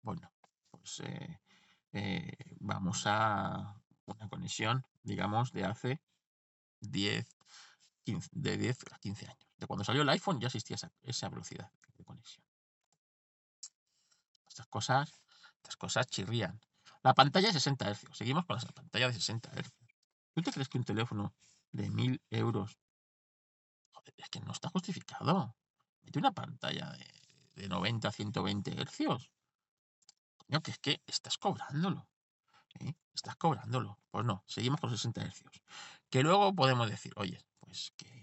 Bueno, 0.01 0.31
pues 0.69 0.99
eh, 1.01 1.41
eh, 1.93 2.55
vamos 2.59 3.03
a 3.05 3.81
una 4.05 4.29
conexión, 4.29 4.85
digamos, 5.03 5.51
de 5.51 5.65
hace 5.65 6.01
10, 6.81 7.25
15, 8.03 8.29
de 8.31 8.57
10 8.57 8.77
a 8.91 8.99
15 8.99 9.27
años. 9.27 9.50
De 9.61 9.67
cuando 9.67 9.83
salió 9.83 10.01
el 10.01 10.09
iPhone 10.09 10.41
ya 10.41 10.47
existía 10.47 10.75
esa, 11.03 11.29
velocidad 11.29 11.71
de 11.95 12.03
conexión. 12.03 12.43
Estas 14.47 14.65
cosas, 14.65 15.13
estas 15.57 15.77
cosas 15.77 16.07
chirrían. 16.07 16.59
La 17.03 17.13
pantalla 17.13 17.49
de 17.49 17.53
60 17.53 17.93
Hz. 17.93 18.07
Seguimos 18.11 18.45
con 18.47 18.57
la 18.57 18.71
pantalla 18.71 19.07
de 19.07 19.13
60 19.13 19.51
Hz. 19.51 19.71
¿Tú 20.33 20.41
te 20.41 20.51
crees 20.51 20.67
que 20.67 20.79
un 20.79 20.83
teléfono 20.83 21.35
de 21.71 21.91
1000 21.91 22.19
euros 22.31 22.75
joder, 23.91 24.15
es 24.17 24.29
que 24.29 24.39
no 24.39 24.51
está 24.51 24.69
justificado? 24.69 25.55
Mete 26.01 26.17
una 26.17 26.31
pantalla 26.31 26.89
de, 26.93 27.61
de 27.61 27.69
90 27.69 28.07
a 28.07 28.11
120 28.11 28.71
Hz. 28.83 29.29
Coño, 30.37 30.63
que 30.63 30.71
es 30.71 30.79
que 30.79 31.03
estás 31.05 31.37
cobrándolo. 31.37 32.09
¿eh? 32.79 32.95
Estás 33.13 33.35
cobrándolo. 33.35 33.99
Pues 34.09 34.25
no, 34.25 34.43
seguimos 34.47 34.81
con 34.81 34.89
60 34.89 35.21
Hz. 35.23 35.43
Que 36.09 36.23
luego 36.23 36.51
podemos 36.55 36.89
decir, 36.89 37.13
oye, 37.15 37.45
pues 37.59 37.93
que 37.95 38.20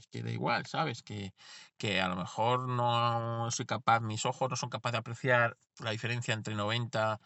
que 0.00 0.08
que 0.10 0.22
da 0.22 0.30
igual, 0.30 0.66
¿sabes? 0.66 1.02
Que, 1.02 1.32
que 1.76 2.00
a 2.00 2.08
lo 2.08 2.16
mejor 2.16 2.68
no 2.68 3.50
soy 3.50 3.66
capaz, 3.66 4.00
mis 4.00 4.24
ojos 4.26 4.50
no 4.50 4.56
son 4.56 4.70
capaces 4.70 4.92
de 4.92 4.98
apreciar 4.98 5.58
la 5.78 5.90
diferencia 5.90 6.34
entre 6.34 6.54
90, 6.54 7.20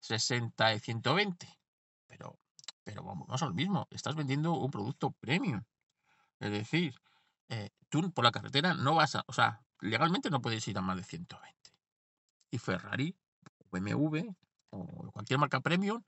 60 0.00 0.74
y 0.74 0.80
120. 0.80 1.58
Pero, 2.06 2.38
pero 2.84 3.02
vamos, 3.02 3.40
lo 3.40 3.52
mismo. 3.52 3.86
Estás 3.90 4.14
vendiendo 4.14 4.52
un 4.54 4.70
producto 4.70 5.12
premium. 5.12 5.62
Es 6.40 6.50
decir, 6.50 6.94
eh, 7.48 7.70
tú 7.88 8.10
por 8.12 8.24
la 8.24 8.32
carretera 8.32 8.74
no 8.74 8.94
vas 8.94 9.16
a, 9.16 9.24
o 9.26 9.32
sea, 9.32 9.64
legalmente 9.80 10.30
no 10.30 10.40
puedes 10.40 10.66
ir 10.68 10.78
a 10.78 10.82
más 10.82 10.96
de 10.96 11.04
120. 11.04 11.56
Y 12.50 12.58
Ferrari, 12.58 13.16
BMW 13.70 14.34
o 14.70 15.10
cualquier 15.12 15.38
marca 15.38 15.60
premium, 15.60 16.02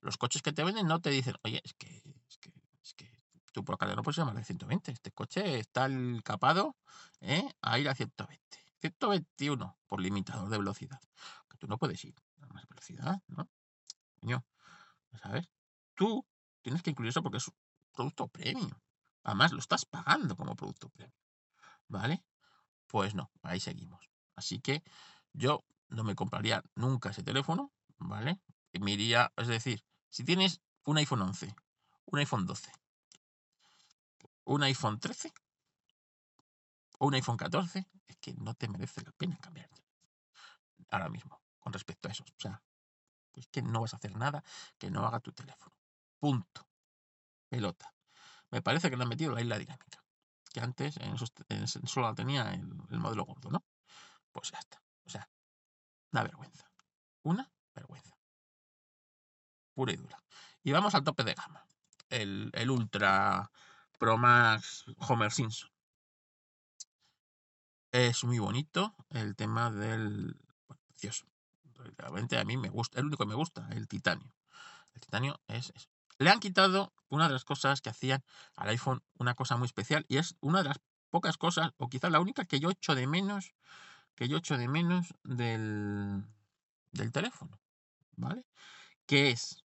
los 0.00 0.16
coches 0.18 0.42
que 0.42 0.52
te 0.52 0.64
venden 0.64 0.86
no 0.86 1.00
te 1.00 1.10
dicen, 1.10 1.34
oye, 1.42 1.60
es 1.64 1.74
que, 1.74 2.02
es 2.28 2.38
que, 2.38 2.52
es 2.82 2.94
que 2.94 3.13
tú 3.54 3.64
por 3.64 3.78
carretera 3.78 3.96
no 3.96 4.02
puedes 4.02 4.18
ir 4.18 4.22
a 4.22 4.26
más 4.26 4.34
de 4.34 4.44
120. 4.44 4.90
Este 4.90 5.12
coche 5.12 5.60
está 5.60 5.88
capado 6.24 6.76
¿eh? 7.20 7.48
a 7.62 7.78
ir 7.78 7.88
a 7.88 7.94
120. 7.94 8.58
121 8.80 9.78
por 9.86 10.00
limitador 10.00 10.50
de 10.50 10.58
velocidad. 10.58 11.00
Tú 11.58 11.68
no 11.68 11.78
puedes 11.78 12.04
ir 12.04 12.14
a 12.42 12.52
más 12.52 12.68
velocidad, 12.68 13.22
¿no? 13.28 13.48
Coño, 14.20 14.44
¿sabes? 15.22 15.48
Tú 15.94 16.26
tienes 16.60 16.82
que 16.82 16.90
incluir 16.90 17.10
eso 17.10 17.22
porque 17.22 17.38
es 17.38 17.48
un 17.48 17.54
producto 17.92 18.26
premium. 18.28 18.72
Además, 19.22 19.52
lo 19.52 19.60
estás 19.60 19.86
pagando 19.86 20.36
como 20.36 20.56
producto 20.56 20.90
premium. 20.90 21.16
¿Vale? 21.86 22.24
Pues 22.88 23.14
no, 23.14 23.30
ahí 23.42 23.60
seguimos. 23.60 24.10
Así 24.34 24.58
que 24.58 24.82
yo 25.32 25.64
no 25.88 26.02
me 26.02 26.16
compraría 26.16 26.62
nunca 26.74 27.10
ese 27.10 27.22
teléfono, 27.22 27.72
¿vale? 27.98 28.40
Y 28.72 28.80
me 28.80 28.90
iría, 28.90 29.32
es 29.36 29.46
decir, 29.46 29.84
si 30.10 30.24
tienes 30.24 30.60
un 30.84 30.98
iPhone 30.98 31.22
11, 31.22 31.54
un 32.06 32.18
iPhone 32.18 32.46
12, 32.46 32.70
un 34.44 34.62
iPhone 34.62 34.98
13 35.00 35.32
o 36.98 37.06
un 37.06 37.14
iPhone 37.14 37.36
14, 37.36 37.86
es 38.06 38.16
que 38.18 38.34
no 38.34 38.54
te 38.54 38.68
merece 38.68 39.02
la 39.02 39.12
pena 39.12 39.36
cambiarte 39.38 39.84
ahora 40.90 41.08
mismo 41.08 41.40
con 41.58 41.72
respecto 41.72 42.08
a 42.08 42.12
eso. 42.12 42.24
O 42.24 42.40
sea, 42.40 42.62
pues 43.32 43.48
que 43.48 43.62
no 43.62 43.80
vas 43.80 43.94
a 43.94 43.96
hacer 43.96 44.16
nada 44.16 44.44
que 44.78 44.90
no 44.90 45.04
haga 45.06 45.20
tu 45.20 45.32
teléfono. 45.32 45.74
Punto. 46.18 46.66
Pelota. 47.48 47.92
Me 48.50 48.62
parece 48.62 48.90
que 48.90 48.96
le 48.96 49.02
han 49.02 49.08
metido 49.08 49.34
la 49.34 49.40
isla 49.40 49.58
dinámica. 49.58 50.04
Que 50.52 50.60
antes 50.60 50.96
en, 50.98 51.16
en 51.48 51.66
solo 51.66 52.08
la 52.08 52.14
tenía 52.14 52.52
el, 52.54 52.70
el 52.90 52.98
modelo 53.00 53.24
gordo, 53.24 53.50
¿no? 53.50 53.64
Pues 54.30 54.50
ya 54.52 54.58
está. 54.58 54.80
O 55.04 55.10
sea, 55.10 55.28
una 56.12 56.22
vergüenza. 56.22 56.70
Una 57.22 57.50
vergüenza. 57.74 58.16
Pura 59.74 59.92
y 59.92 59.96
dura. 59.96 60.22
Y 60.62 60.70
vamos 60.70 60.94
al 60.94 61.02
tope 61.02 61.24
de 61.24 61.34
gama. 61.34 61.66
El, 62.08 62.50
el 62.54 62.70
Ultra 62.70 63.50
Pro 63.98 64.18
Max 64.18 64.84
Homer 64.98 65.32
Simpson. 65.32 65.70
Es 67.92 68.24
muy 68.24 68.38
bonito 68.38 68.94
el 69.10 69.36
tema 69.36 69.70
del. 69.70 70.36
Precioso. 70.88 71.26
Realmente 71.96 72.38
a 72.38 72.44
mí 72.44 72.56
me 72.56 72.68
gusta. 72.68 72.98
El 72.98 73.06
único 73.06 73.24
que 73.24 73.28
me 73.28 73.34
gusta, 73.34 73.68
el 73.72 73.86
titanio. 73.88 74.34
El 74.94 75.00
titanio 75.00 75.40
es 75.48 75.72
eso. 75.74 75.88
Le 76.18 76.30
han 76.30 76.40
quitado 76.40 76.92
una 77.08 77.26
de 77.26 77.34
las 77.34 77.44
cosas 77.44 77.80
que 77.80 77.90
hacían 77.90 78.24
al 78.56 78.68
iPhone 78.68 79.02
una 79.18 79.34
cosa 79.34 79.56
muy 79.56 79.66
especial 79.66 80.04
y 80.08 80.18
es 80.18 80.36
una 80.40 80.62
de 80.62 80.68
las 80.70 80.80
pocas 81.10 81.36
cosas, 81.36 81.70
o 81.76 81.88
quizás 81.88 82.10
la 82.10 82.20
única 82.20 82.44
que 82.44 82.58
yo 82.58 82.70
echo 82.70 82.94
de 82.94 83.06
menos, 83.06 83.54
que 84.16 84.26
yo 84.28 84.38
echo 84.38 84.58
de 84.58 84.66
menos 84.66 85.14
del, 85.22 86.24
del 86.90 87.12
teléfono, 87.12 87.60
¿vale? 88.16 88.44
Que 89.06 89.30
es 89.30 89.64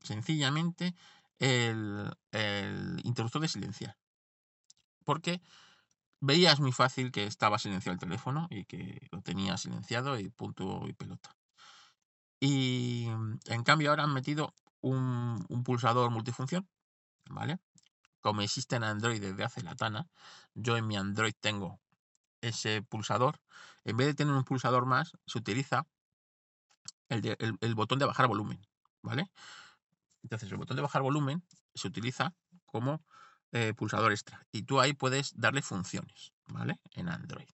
sencillamente 0.00 0.94
el, 1.38 3.00
interruptor 3.04 3.42
de 3.42 3.48
silenciar. 3.48 3.96
Porque 5.04 5.40
veías 6.20 6.60
muy 6.60 6.72
fácil 6.72 7.12
que 7.12 7.24
estaba 7.24 7.58
silenciado 7.58 7.94
el 7.94 8.00
teléfono 8.00 8.46
y 8.50 8.64
que 8.64 9.08
lo 9.12 9.22
tenía 9.22 9.56
silenciado 9.56 10.18
y 10.18 10.28
punto 10.30 10.86
y 10.88 10.92
pelota. 10.92 11.36
Y 12.40 13.06
en 13.46 13.62
cambio 13.64 13.90
ahora 13.90 14.04
han 14.04 14.12
metido 14.12 14.54
un, 14.80 15.44
pulsador 15.64 16.10
multifunción, 16.10 16.68
¿vale? 17.30 17.58
Como 18.20 18.42
existe 18.42 18.76
en 18.76 18.84
Android 18.84 19.20
desde 19.20 19.44
hace 19.44 19.62
la 19.62 19.76
tana, 19.76 20.08
yo 20.54 20.76
en 20.76 20.86
mi 20.86 20.96
Android 20.96 21.34
tengo 21.40 21.80
ese 22.40 22.82
pulsador. 22.82 23.40
En 23.84 23.96
vez 23.96 24.08
de 24.08 24.14
tener 24.14 24.34
un 24.34 24.44
pulsador 24.44 24.86
más, 24.86 25.12
se 25.26 25.38
utiliza 25.38 25.86
el- 27.08 27.36
el 27.60 27.74
botón 27.74 27.98
de 27.98 28.06
bajar 28.06 28.26
volumen, 28.26 28.60
¿vale? 29.02 29.30
Entonces 30.26 30.50
el 30.50 30.58
botón 30.58 30.74
de 30.74 30.82
bajar 30.82 31.02
volumen 31.02 31.44
se 31.72 31.86
utiliza 31.86 32.34
como 32.64 33.04
eh, 33.52 33.74
pulsador 33.74 34.10
extra 34.10 34.44
y 34.50 34.64
tú 34.64 34.80
ahí 34.80 34.92
puedes 34.92 35.32
darle 35.36 35.62
funciones, 35.62 36.32
¿vale? 36.48 36.80
En 36.94 37.08
Android. 37.08 37.46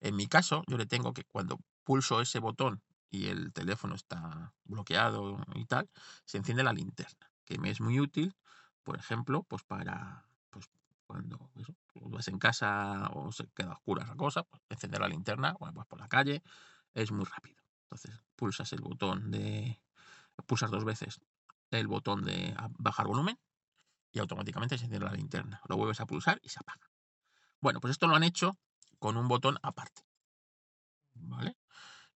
En 0.00 0.14
mi 0.14 0.26
caso, 0.26 0.62
yo 0.66 0.76
le 0.76 0.84
tengo 0.84 1.14
que 1.14 1.24
cuando 1.24 1.58
pulso 1.84 2.20
ese 2.20 2.38
botón 2.38 2.82
y 3.08 3.28
el 3.28 3.50
teléfono 3.54 3.94
está 3.94 4.52
bloqueado 4.64 5.42
y 5.54 5.64
tal, 5.64 5.88
se 6.26 6.36
enciende 6.36 6.62
la 6.62 6.74
linterna, 6.74 7.32
que 7.46 7.58
me 7.58 7.70
es 7.70 7.80
muy 7.80 7.98
útil, 7.98 8.36
por 8.82 8.98
ejemplo, 8.98 9.44
pues 9.44 9.62
para 9.62 10.26
pues 10.50 10.66
cuando 11.06 11.50
eso, 11.54 11.74
pues 11.94 12.10
vas 12.10 12.28
en 12.28 12.38
casa 12.38 13.08
o 13.14 13.32
se 13.32 13.46
queda 13.54 13.72
oscura 13.72 14.06
la 14.06 14.16
cosa, 14.16 14.42
pues 14.42 14.62
encender 14.68 15.00
la 15.00 15.08
linterna, 15.08 15.54
cuando 15.54 15.78
vas 15.78 15.86
por 15.86 15.98
la 15.98 16.08
calle, 16.08 16.42
es 16.92 17.10
muy 17.10 17.24
rápido. 17.24 17.62
Entonces 17.84 18.22
pulsas 18.36 18.70
el 18.74 18.82
botón 18.82 19.30
de 19.30 19.80
pulsas 20.46 20.70
dos 20.70 20.84
veces 20.84 21.22
el 21.78 21.88
botón 21.88 22.24
de 22.24 22.54
bajar 22.78 23.06
volumen 23.06 23.38
y 24.12 24.18
automáticamente 24.18 24.78
se 24.78 24.84
enciende 24.84 25.06
la 25.06 25.12
linterna. 25.14 25.60
Lo 25.68 25.76
vuelves 25.76 26.00
a 26.00 26.06
pulsar 26.06 26.40
y 26.42 26.48
se 26.48 26.60
apaga. 26.60 26.90
Bueno, 27.60 27.80
pues 27.80 27.92
esto 27.92 28.06
lo 28.06 28.16
han 28.16 28.24
hecho 28.24 28.58
con 28.98 29.16
un 29.16 29.28
botón 29.28 29.58
aparte, 29.62 30.02
¿vale? 31.14 31.56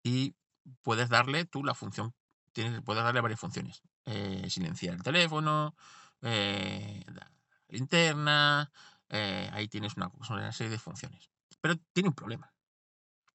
Y 0.01 0.35
puedes 0.81 1.09
darle 1.09 1.45
tú 1.45 1.63
la 1.63 1.75
función, 1.75 2.13
tienes, 2.51 2.81
puedes 2.81 3.03
darle 3.03 3.21
varias 3.21 3.39
funciones. 3.39 3.81
Eh, 4.05 4.49
silenciar 4.49 4.95
el 4.95 5.03
teléfono, 5.03 5.75
eh, 6.21 7.03
la 7.07 7.31
linterna, 7.69 8.71
eh, 9.09 9.49
ahí 9.53 9.67
tienes 9.67 9.95
una, 9.95 10.11
una 10.29 10.51
serie 10.51 10.71
de 10.71 10.79
funciones. 10.79 11.29
Pero 11.61 11.75
tiene 11.93 12.09
un 12.09 12.15
problema, 12.15 12.53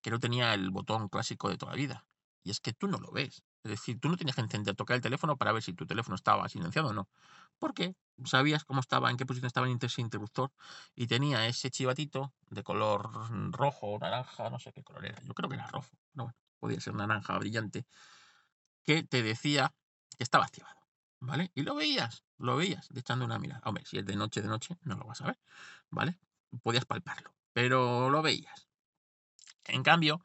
que 0.02 0.10
no 0.10 0.18
tenía 0.18 0.54
el 0.54 0.70
botón 0.70 1.08
clásico 1.08 1.48
de 1.48 1.56
toda 1.56 1.72
la 1.72 1.76
vida. 1.76 2.06
Y 2.42 2.50
es 2.50 2.60
que 2.60 2.72
tú 2.72 2.88
no 2.88 2.98
lo 2.98 3.10
ves. 3.10 3.42
Es 3.64 3.70
decir, 3.70 4.00
tú 4.00 4.08
no 4.08 4.16
tenías 4.16 4.36
que 4.36 4.42
encender, 4.42 4.76
tocar 4.76 4.94
el 4.96 5.02
teléfono 5.02 5.36
para 5.36 5.52
ver 5.52 5.62
si 5.62 5.72
tu 5.72 5.86
teléfono 5.86 6.14
estaba 6.14 6.48
silenciado 6.48 6.88
o 6.88 6.92
no. 6.92 7.08
Porque 7.58 7.96
sabías 8.24 8.64
cómo 8.64 8.80
estaba, 8.80 9.10
en 9.10 9.16
qué 9.16 9.26
posición 9.26 9.46
estaba 9.46 9.66
el 9.66 9.72
interruptor 9.72 10.52
y 10.94 11.06
tenía 11.06 11.46
ese 11.46 11.70
chivatito 11.70 12.32
de 12.50 12.62
color 12.62 13.10
rojo, 13.52 13.98
naranja, 14.00 14.48
no 14.50 14.58
sé 14.58 14.72
qué 14.72 14.82
color 14.82 15.06
era. 15.06 15.20
Yo 15.22 15.34
creo 15.34 15.48
que 15.48 15.56
era 15.56 15.66
rojo. 15.66 15.90
No, 16.14 16.24
bueno, 16.24 16.38
podía 16.60 16.80
ser 16.80 16.94
naranja 16.94 17.36
brillante. 17.38 17.86
Que 18.84 19.02
te 19.02 19.22
decía 19.22 19.74
que 20.16 20.24
estaba 20.24 20.44
activado. 20.44 20.78
¿Vale? 21.20 21.50
Y 21.54 21.62
lo 21.62 21.74
veías, 21.74 22.24
lo 22.38 22.56
veías, 22.56 22.88
echando 22.94 23.24
una 23.24 23.40
mirada. 23.40 23.60
Hombre, 23.64 23.84
si 23.84 23.98
es 23.98 24.06
de 24.06 24.14
noche, 24.14 24.40
de 24.40 24.48
noche, 24.48 24.78
no 24.82 24.96
lo 24.96 25.04
vas 25.04 25.20
a 25.20 25.26
ver. 25.26 25.38
¿Vale? 25.90 26.16
Podías 26.62 26.84
palparlo. 26.84 27.34
pero 27.52 28.08
lo 28.08 28.22
veías. 28.22 28.68
En 29.64 29.82
cambio, 29.82 30.22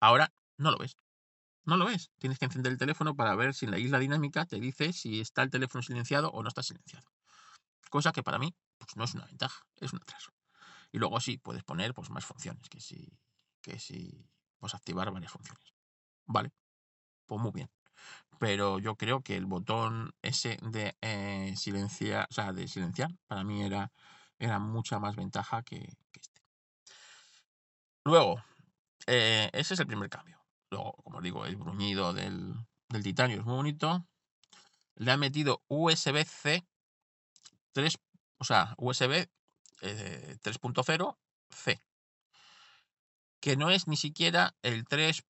ahora 0.00 0.32
no 0.58 0.70
lo 0.70 0.78
ves. 0.78 0.98
No 1.64 1.76
lo 1.76 1.86
ves. 1.86 2.10
Tienes 2.18 2.38
que 2.38 2.44
encender 2.44 2.72
el 2.72 2.78
teléfono 2.78 3.14
para 3.14 3.34
ver 3.34 3.54
si 3.54 3.64
en 3.64 3.70
la 3.70 3.78
isla 3.78 3.98
dinámica 3.98 4.44
te 4.44 4.60
dice 4.60 4.92
si 4.92 5.20
está 5.20 5.42
el 5.42 5.50
teléfono 5.50 5.82
silenciado 5.82 6.30
o 6.30 6.42
no 6.42 6.48
está 6.48 6.62
silenciado. 6.62 7.06
Cosa 7.90 8.12
que 8.12 8.22
para 8.22 8.38
mí 8.38 8.54
pues 8.78 8.96
no 8.96 9.04
es 9.04 9.14
una 9.14 9.24
ventaja, 9.26 9.64
es 9.80 9.92
un 9.92 10.00
atraso. 10.02 10.32
Y 10.92 10.98
luego 10.98 11.20
sí, 11.20 11.38
puedes 11.38 11.64
poner 11.64 11.94
pues, 11.94 12.10
más 12.10 12.24
funciones, 12.24 12.68
que 12.68 12.80
si, 12.80 13.18
que 13.60 13.78
si 13.78 14.28
pues, 14.58 14.74
activar 14.74 15.10
varias 15.10 15.32
funciones. 15.32 15.74
Vale, 16.26 16.52
pues 17.26 17.40
muy 17.40 17.52
bien. 17.52 17.70
Pero 18.38 18.78
yo 18.78 18.96
creo 18.96 19.20
que 19.22 19.36
el 19.36 19.46
botón 19.46 20.14
ese 20.22 20.58
de 20.62 20.96
eh, 21.00 21.54
silenciar, 21.56 22.26
o 22.30 22.34
sea, 22.34 22.52
de 22.52 22.68
silenciar, 22.68 23.10
para 23.26 23.44
mí 23.44 23.62
era, 23.62 23.92
era 24.38 24.58
mucha 24.58 24.98
más 24.98 25.16
ventaja 25.16 25.62
que, 25.62 25.96
este. 26.12 26.40
Luego, 28.04 28.42
eh, 29.06 29.50
ese 29.52 29.74
es 29.74 29.80
el 29.80 29.86
primer 29.86 30.10
cambio. 30.10 30.43
Luego, 30.74 30.94
como 31.04 31.20
digo, 31.20 31.46
el 31.46 31.54
bruñido 31.54 32.12
del, 32.12 32.52
del 32.88 33.02
titanio 33.04 33.38
es 33.38 33.44
muy 33.44 33.54
bonito. 33.54 34.04
Le 34.96 35.12
ha 35.12 35.16
metido 35.16 35.62
USB-C 35.68 36.66
3, 37.70 37.98
o 38.38 38.44
sea, 38.44 38.74
USB 38.76 39.28
3.0 39.80 41.12
eh, 41.12 41.16
C, 41.50 41.80
que 43.38 43.56
no 43.56 43.70
es 43.70 43.86
ni 43.86 43.96
siquiera 43.96 44.56
el 44.62 44.84
3. 44.84 45.24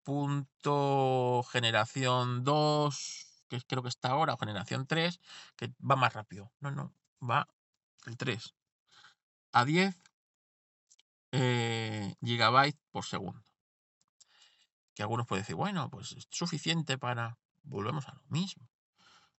generación 1.51 2.45
2, 2.45 3.43
que 3.49 3.61
creo 3.67 3.83
que 3.83 3.89
está 3.89 4.11
ahora, 4.11 4.35
o 4.35 4.37
generación 4.37 4.87
3, 4.87 5.19
que 5.57 5.73
va 5.79 5.97
más 5.97 6.13
rápido. 6.13 6.53
No, 6.61 6.71
no, 6.71 6.93
va 7.21 7.49
el 8.05 8.15
3 8.15 8.55
a 9.51 9.65
10 9.65 9.93
eh, 11.33 12.15
gigabytes 12.23 12.79
por 12.91 13.03
segundo. 13.03 13.43
Que 14.95 15.03
algunos 15.03 15.27
pueden 15.27 15.43
decir, 15.43 15.55
bueno, 15.55 15.89
pues 15.89 16.13
es 16.13 16.27
suficiente 16.29 16.97
para... 16.97 17.37
Volvemos 17.63 18.07
a 18.09 18.13
lo 18.13 18.21
mismo. 18.27 18.69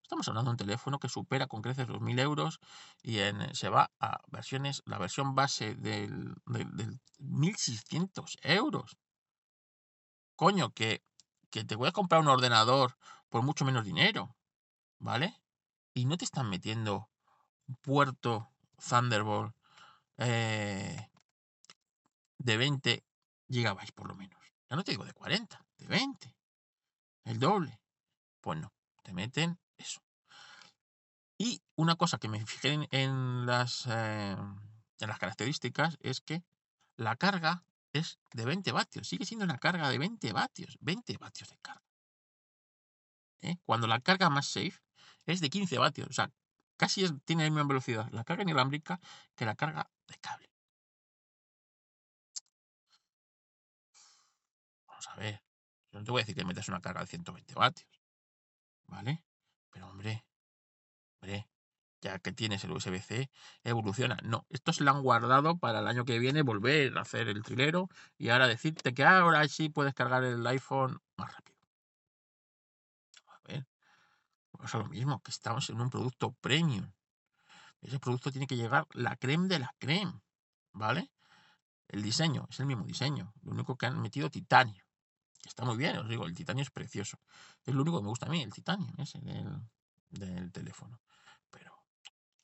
Estamos 0.05 0.27
hablando 0.27 0.49
de 0.49 0.53
un 0.53 0.57
teléfono 0.57 0.99
que 0.99 1.09
supera 1.09 1.47
con 1.47 1.63
creces 1.63 1.87
los 1.87 1.99
1000 1.99 2.19
euros 2.19 2.59
y 3.01 3.19
en, 3.19 3.55
se 3.55 3.69
va 3.69 3.91
a 3.99 4.21
versiones, 4.27 4.83
la 4.85 4.99
versión 4.99 5.33
base 5.33 5.73
del, 5.73 6.35
del, 6.45 6.99
1600 7.17 8.37
euros. 8.43 8.97
Coño, 10.35 10.69
que, 10.71 11.03
que 11.49 11.63
te 11.63 11.75
voy 11.75 11.87
a 11.87 11.91
comprar 11.91 12.21
un 12.21 12.27
ordenador 12.27 12.97
por 13.29 13.41
mucho 13.41 13.65
menos 13.65 13.83
dinero, 13.83 14.35
¿vale? 14.99 15.41
Y 15.95 16.05
no 16.05 16.17
te 16.17 16.25
están 16.25 16.49
metiendo 16.49 17.09
un 17.67 17.75
puerto 17.77 18.49
Thunderbolt 18.87 19.55
eh, 20.17 21.09
de 22.37 22.57
20 22.57 23.03
gigabytes 23.49 23.91
por 23.91 24.07
lo 24.07 24.15
menos. 24.15 24.44
Ya 24.69 24.75
no 24.75 24.83
te 24.83 24.91
digo 24.91 25.05
de 25.05 25.13
40, 25.13 25.65
de 25.77 25.87
20. 25.87 26.35
El 27.25 27.39
doble. 27.39 27.79
Pues 28.41 28.59
no, 28.59 28.73
te 29.03 29.13
meten 29.13 29.59
eso. 29.77 30.01
Y 31.37 31.61
una 31.75 31.95
cosa 31.95 32.17
que 32.17 32.29
me 32.29 32.45
fijé 32.45 32.87
en, 32.91 33.45
las, 33.45 33.85
eh, 33.87 34.37
en 34.99 35.07
las 35.07 35.19
características 35.19 35.97
es 36.01 36.21
que 36.21 36.43
la 36.95 37.15
carga 37.15 37.65
es 37.93 38.19
de 38.33 38.45
20 38.45 38.71
vatios. 38.71 39.07
Sigue 39.07 39.25
siendo 39.25 39.45
una 39.45 39.57
carga 39.57 39.89
de 39.89 39.97
20 39.97 40.31
vatios. 40.33 40.77
20 40.81 41.17
vatios 41.17 41.49
de 41.49 41.57
carga. 41.57 41.83
¿eh? 43.41 43.57
Cuando 43.65 43.87
la 43.87 43.99
carga 43.99 44.29
más 44.29 44.47
safe 44.47 44.79
es 45.25 45.41
de 45.41 45.49
15 45.49 45.77
vatios. 45.77 46.07
O 46.09 46.13
sea, 46.13 46.31
casi 46.77 47.07
tiene 47.25 47.43
la 47.43 47.49
misma 47.49 47.67
velocidad 47.67 48.09
la 48.11 48.23
carga 48.23 48.43
inalámbrica 48.43 48.99
que 49.35 49.45
la 49.45 49.55
carga 49.55 49.89
de 50.07 50.15
cable. 50.19 50.54
A 55.07 55.15
ver. 55.17 55.41
Yo 55.91 55.99
no 55.99 56.05
te 56.05 56.11
voy 56.11 56.19
a 56.19 56.23
decir 56.23 56.35
que 56.35 56.45
metas 56.45 56.67
una 56.67 56.81
carga 56.81 57.01
de 57.01 57.07
120 57.07 57.53
vatios. 57.53 57.89
¿Vale? 58.87 59.23
Pero 59.71 59.87
hombre, 59.87 60.25
hombre, 61.15 61.49
ya 62.01 62.19
que 62.19 62.31
tienes 62.31 62.63
el 62.63 62.71
USB-C, 62.71 63.29
evoluciona. 63.63 64.17
No, 64.23 64.45
estos 64.49 64.81
lo 64.81 64.91
han 64.91 65.01
guardado 65.01 65.57
para 65.57 65.79
el 65.79 65.87
año 65.87 66.05
que 66.05 66.19
viene 66.19 66.43
volver 66.43 66.97
a 66.97 67.01
hacer 67.01 67.29
el 67.29 67.43
trilero 67.43 67.89
y 68.17 68.29
ahora 68.29 68.47
decirte 68.47 68.93
que 68.93 69.03
ahora 69.03 69.47
sí 69.47 69.69
puedes 69.69 69.93
cargar 69.93 70.23
el 70.23 70.45
iPhone 70.47 70.99
más 71.17 71.33
rápido. 71.33 71.57
A 73.27 73.39
ver, 73.47 73.67
pues 74.51 74.73
es 74.73 74.79
lo 74.79 74.87
mismo, 74.87 75.21
que 75.21 75.31
estamos 75.31 75.69
en 75.69 75.81
un 75.81 75.89
producto 75.89 76.33
premium. 76.41 76.91
Ese 77.81 77.99
producto 77.99 78.31
tiene 78.31 78.47
que 78.47 78.55
llegar 78.55 78.87
la 78.93 79.15
creme 79.15 79.47
de 79.47 79.59
la 79.59 79.73
creme, 79.79 80.21
¿vale? 80.73 81.11
El 81.87 82.01
diseño 82.01 82.47
es 82.49 82.59
el 82.59 82.65
mismo 82.65 82.85
diseño, 82.85 83.33
lo 83.43 83.51
único 83.51 83.77
que 83.77 83.85
han 83.85 84.01
metido 84.01 84.29
titanio 84.29 84.84
está 85.47 85.65
muy 85.65 85.77
bien, 85.77 85.97
os 85.97 86.09
digo, 86.09 86.25
el 86.25 86.33
titanio 86.33 86.63
es 86.63 86.71
precioso. 86.71 87.19
Es 87.63 87.73
lo 87.73 87.81
único 87.81 87.97
que 87.97 88.03
me 88.03 88.09
gusta 88.09 88.25
a 88.25 88.29
mí, 88.29 88.41
el 88.41 88.53
titanio, 88.53 88.87
ese 88.97 89.19
del, 89.19 89.61
del 90.09 90.51
teléfono. 90.51 91.01
Pero, 91.49 91.75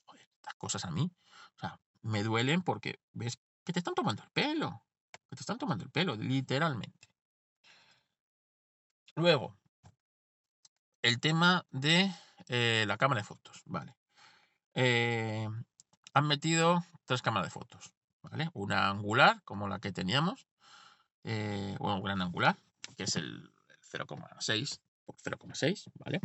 joder, 0.05 0.27
estas 0.35 0.55
cosas 0.55 0.85
a 0.85 0.91
mí, 0.91 1.11
o 1.55 1.59
sea, 1.59 1.79
me 2.01 2.23
duelen 2.23 2.61
porque 2.61 2.99
ves 3.13 3.39
que 3.63 3.73
te 3.73 3.79
están 3.79 3.93
tomando 3.93 4.23
el 4.23 4.29
pelo. 4.31 4.83
Que 5.11 5.35
te 5.35 5.41
están 5.41 5.57
tomando 5.57 5.83
el 5.83 5.91
pelo, 5.91 6.15
literalmente. 6.15 7.09
Luego, 9.15 9.57
el 11.01 11.19
tema 11.19 11.65
de 11.71 12.13
eh, 12.47 12.85
la 12.87 12.97
cámara 12.97 13.21
de 13.21 13.25
fotos, 13.25 13.61
¿vale? 13.65 13.95
Eh, 14.73 15.47
han 16.13 16.27
metido 16.27 16.83
tres 17.05 17.21
cámaras 17.21 17.47
de 17.47 17.51
fotos, 17.51 17.93
¿vale? 18.21 18.49
Una 18.53 18.89
angular, 18.89 19.41
como 19.43 19.67
la 19.67 19.79
que 19.79 19.91
teníamos, 19.91 20.47
eh, 21.23 21.75
bueno, 21.79 22.01
gran 22.01 22.21
angular, 22.21 22.57
que 23.01 23.05
es 23.05 23.15
el 23.15 23.51
0,6 23.91 24.79
por 25.05 25.15
0,6, 25.15 25.91
¿vale? 25.95 26.21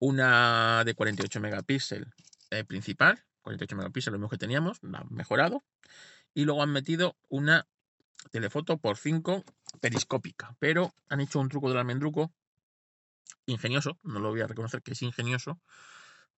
Una 0.00 0.82
de 0.84 0.94
48 0.94 1.40
megapíxeles 1.40 2.08
eh, 2.50 2.64
principal, 2.64 3.24
48 3.42 3.76
megapíxeles, 3.76 4.12
lo 4.14 4.18
mismo 4.18 4.30
que 4.30 4.38
teníamos, 4.38 4.82
la 4.82 4.98
han 4.98 5.08
mejorado. 5.10 5.64
Y 6.34 6.44
luego 6.44 6.64
han 6.64 6.72
metido 6.72 7.16
una 7.28 7.68
telefoto 8.32 8.78
por 8.78 8.96
5 8.96 9.44
periscópica, 9.80 10.56
pero 10.58 10.92
han 11.08 11.20
hecho 11.20 11.38
un 11.38 11.48
truco 11.48 11.68
del 11.68 11.78
almendruco 11.78 12.32
ingenioso, 13.46 14.00
no 14.02 14.18
lo 14.18 14.30
voy 14.30 14.40
a 14.40 14.48
reconocer 14.48 14.82
que 14.82 14.92
es 14.92 15.02
ingenioso, 15.02 15.60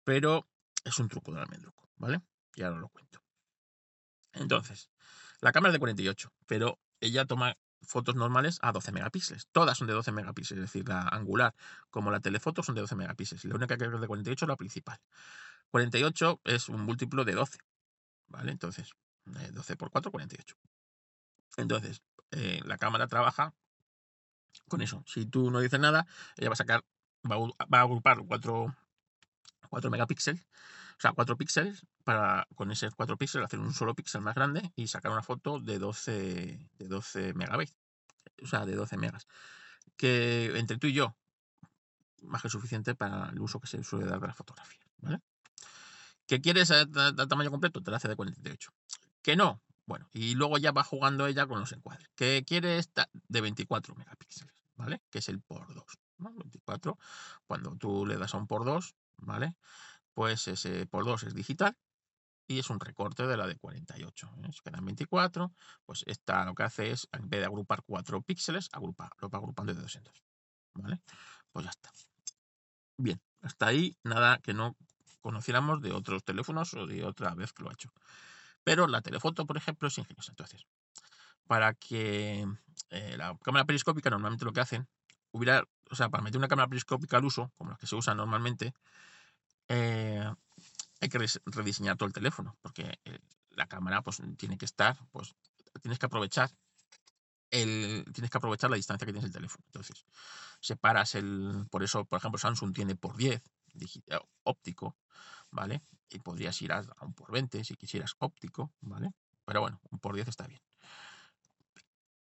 pero 0.05 0.47
es 0.85 0.99
un 0.99 1.09
truco 1.09 1.33
del 1.33 1.41
almendruco, 1.41 1.89
¿vale? 1.97 2.21
Y 2.55 2.65
ahora 2.65 2.81
lo 2.81 2.91
cuento. 2.91 3.23
Entonces, 4.35 4.91
la 5.41 5.53
cámara 5.53 5.71
es 5.71 5.75
de 5.75 5.79
48, 5.79 6.35
pero 6.47 6.79
ella 7.01 7.25
toma 7.25 7.57
fotos 7.83 8.15
normales 8.15 8.59
a 8.63 8.73
12 8.73 8.93
megapíxeles. 8.93 9.49
Todas 9.53 9.79
son 9.79 9.87
de 9.87 9.95
12 9.95 10.13
megapíxeles, 10.13 10.65
es 10.65 10.73
decir, 10.73 10.89
la 10.89 11.03
angular 11.03 11.55
como 11.91 12.11
la 12.11 12.21
telefoto 12.21 12.63
son 12.63 12.75
de 12.75 12.81
12 12.81 12.97
megapíxeles. 12.97 13.45
La 13.45 13.55
única 13.55 13.77
que 13.77 13.85
es 13.85 14.01
de 14.01 14.07
48 14.07 14.45
es 14.45 14.49
la 14.49 14.57
principal. 14.57 15.01
48 15.71 16.41
es 16.45 16.69
un 16.69 16.83
múltiplo 16.83 17.25
de 17.25 17.33
12. 17.33 17.59
¿Vale? 18.29 18.53
Entonces, 18.53 18.93
12 19.25 19.73
eh, 19.73 19.77
por 19.77 19.91
4, 19.91 20.11
48. 20.11 20.57
Entonces, 21.59 22.03
eh, 22.33 22.61
la 22.65 22.77
cámara 22.79 23.07
trabaja 23.07 23.55
con 24.69 24.81
eso. 24.81 25.03
Si 25.07 25.27
tú 25.27 25.51
no 25.51 25.61
dices 25.61 25.81
nada, 25.81 26.07
ella 26.37 26.49
va 26.49 26.55
a 26.55 26.57
sacar, 26.57 26.85
va 27.31 27.37
a, 27.37 27.83
agrupar 27.83 28.19
4, 28.27 28.75
4 29.69 29.91
megapíxeles, 29.91 30.47
o 30.99 31.01
sea, 31.01 31.13
4 31.13 31.37
píxeles, 31.37 31.87
para 32.05 32.47
con 32.55 32.71
ese 32.71 32.91
4 32.91 33.19
píxeles 33.19 33.47
hacer 33.47 33.61
un 33.61 33.75
solo 33.75 33.95
píxel 33.95 34.23
más 34.23 34.35
grande 34.35 34.73
y 34.77 34.87
sacar 34.89 35.13
una 35.13 35.23
foto 35.23 35.61
de 35.61 35.79
12, 35.79 36.71
de 36.79 36.89
12 36.89 37.35
megabytes, 37.35 37.77
o 38.43 38.47
sea, 38.47 38.65
de 38.65 38.75
12 38.75 38.97
megas. 38.97 39.27
Que 39.97 40.53
entre 40.57 40.79
tú 40.79 40.87
y 40.87 40.95
yo, 40.95 41.17
más 42.23 42.43
que 42.43 42.49
suficiente 42.49 42.95
para 42.95 43.29
el 43.31 43.41
uso 43.41 43.61
que 43.61 43.67
se 43.67 43.83
suele 43.85 44.07
dar 44.07 44.21
de 44.21 44.27
la 44.29 44.35
fotografía. 44.35 44.81
¿vale? 44.99 45.21
¿Que 46.27 46.41
quieres 46.41 46.71
el 46.71 46.91
tamaño 47.29 47.51
completo? 47.51 47.83
Te 47.83 47.91
la 47.91 47.99
hace 47.99 48.09
de 48.09 48.17
48. 48.17 48.73
Que 49.23 49.37
no, 49.37 49.61
bueno, 49.87 50.09
y 50.13 50.35
luego 50.35 50.59
ya 50.59 50.73
va 50.73 50.83
jugando 50.83 51.27
ella 51.27 51.47
con 51.47 51.61
los 51.61 51.73
encuadres. 51.73 52.09
Que 52.17 52.45
quiere 52.47 52.79
esta 52.79 53.09
de 53.29 53.41
24 53.41 53.95
megapíxeles, 53.95 54.55
¿vale? 54.75 55.03
Que 55.11 55.19
es 55.19 55.29
el 55.29 55.41
por 55.41 55.73
2. 55.73 55.85
24. 56.19 56.99
Cuando 57.47 57.77
tú 57.77 58.07
le 58.07 58.17
das 58.17 58.35
a 58.35 58.39
un 58.39 58.47
por 58.47 58.65
2, 58.65 58.97
¿vale? 59.19 59.55
Pues 60.17 60.49
ese 60.49 60.87
por 60.87 61.05
2 61.05 61.25
es 61.25 61.35
digital 61.35 61.77
y 62.47 62.59
es 62.59 62.71
un 62.71 62.81
recorte 62.81 63.27
de 63.27 63.37
la 63.37 63.47
de 63.47 63.57
48. 63.57 64.31
¿eh? 64.45 64.51
quedan 64.65 64.83
24, 64.83 65.53
pues 65.85 66.05
esta 66.07 66.47
lo 66.47 66.55
que 66.55 66.63
hace 66.63 66.91
es, 66.91 67.07
en 67.13 67.29
vez 67.29 67.41
de 67.41 67.45
agrupar 67.45 67.83
4 67.85 68.23
píxeles, 68.23 68.71
agrupa, 68.73 69.11
lo 69.21 69.29
va 69.29 69.37
agrupando 69.37 69.75
de 69.75 69.83
200. 69.83 70.15
¿Vale? 70.73 71.03
Pues 71.53 71.67
ya 71.67 71.71
está. 71.71 71.93
Bien, 72.97 73.21
hasta 73.43 73.67
ahí 73.67 73.95
nada 74.05 74.39
que 74.39 74.55
no 74.55 74.75
conociéramos 75.21 75.83
de 75.83 75.93
otros 75.93 76.25
teléfonos 76.25 76.73
o 76.73 76.87
de 76.87 77.05
otra 77.05 77.35
vez 77.35 77.53
que 77.53 77.63
lo 77.63 77.69
ha 77.69 77.75
hecho. 77.75 77.93
Pero 78.65 78.87
la 78.87 79.03
telefoto, 79.03 79.45
por 79.45 79.59
ejemplo, 79.59 79.89
es 79.89 79.99
ingeniosa. 79.99 80.33
Entonces, 80.33 80.65
para 81.47 81.75
que 81.75 82.47
eh, 82.89 83.17
la 83.19 83.37
cámara 83.45 83.67
periscópica, 83.67 84.09
normalmente 84.09 84.47
lo 84.47 84.55
que 84.55 84.61
hacen, 84.61 84.89
hubiera, 85.31 85.63
o 85.91 85.95
sea, 85.95 86.09
para 86.09 86.23
meter 86.23 86.39
una 86.39 86.49
cámara 86.49 86.69
periscópica 86.69 87.19
al 87.19 87.27
uso, 87.27 87.53
como 87.59 87.69
las 87.69 87.79
que 87.79 87.87
se 87.87 87.97
usan 87.97 88.17
normalmente, 88.17 88.73
eh, 89.69 90.33
hay 91.01 91.09
que 91.09 91.19
rediseñar 91.47 91.97
todo 91.97 92.07
el 92.07 92.13
teléfono, 92.13 92.57
porque 92.63 92.99
eh, 93.05 93.19
la 93.51 93.67
cámara 93.67 94.03
pues, 94.03 94.23
tiene 94.37 94.59
que 94.59 94.65
estar 94.65 94.97
pues, 95.13 95.35
tienes 95.83 95.99
que 95.99 96.07
aprovechar 96.07 96.51
el, 97.51 98.05
tienes 98.13 98.31
que 98.31 98.39
aprovechar 98.39 98.71
la 98.71 98.77
distancia 98.77 99.07
que 99.07 99.13
tienes 99.13 99.27
el 99.27 99.33
teléfono. 99.33 99.65
Entonces, 99.67 100.05
separas 100.61 101.15
el, 101.15 101.67
por 101.71 101.83
eso, 101.83 102.05
por 102.05 102.19
ejemplo, 102.19 102.39
Samsung 102.39 102.75
tiene 102.75 102.97
por 102.97 103.17
10 103.17 103.43
digital, 103.75 104.23
óptico, 104.43 104.97
¿vale? 105.51 105.83
Y 106.11 106.19
podrías 106.19 106.61
ir 106.63 106.73
a 106.73 106.85
un 107.03 107.15
por 107.15 107.31
20 107.33 107.63
si 107.65 107.77
quisieras 107.77 108.15
óptico, 108.19 108.73
¿vale? 108.81 109.13
Pero 109.45 109.61
bueno, 109.61 109.81
un 109.91 109.99
por 109.99 110.15
10 110.15 110.29
está 110.29 110.47
bien. 110.47 110.61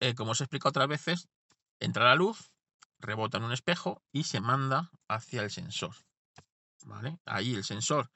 Eh, 0.01 0.15
como 0.15 0.33
os 0.33 0.41
he 0.41 0.45
explicado 0.45 0.71
otras 0.71 0.89
veces, 0.89 1.29
entra 1.81 2.05
la 2.05 2.15
luz, 2.15 2.51
rebota 2.99 3.39
en 3.39 3.45
un 3.45 3.53
espejo 3.53 4.03
y 4.13 4.25
se 4.25 4.41
manda 4.41 4.91
hacia 5.09 5.43
el 5.43 5.51
sensor. 5.51 5.95
¿Vale? 6.87 7.19
Ahí 7.27 7.55
el 7.55 7.65
sensor 7.65 8.11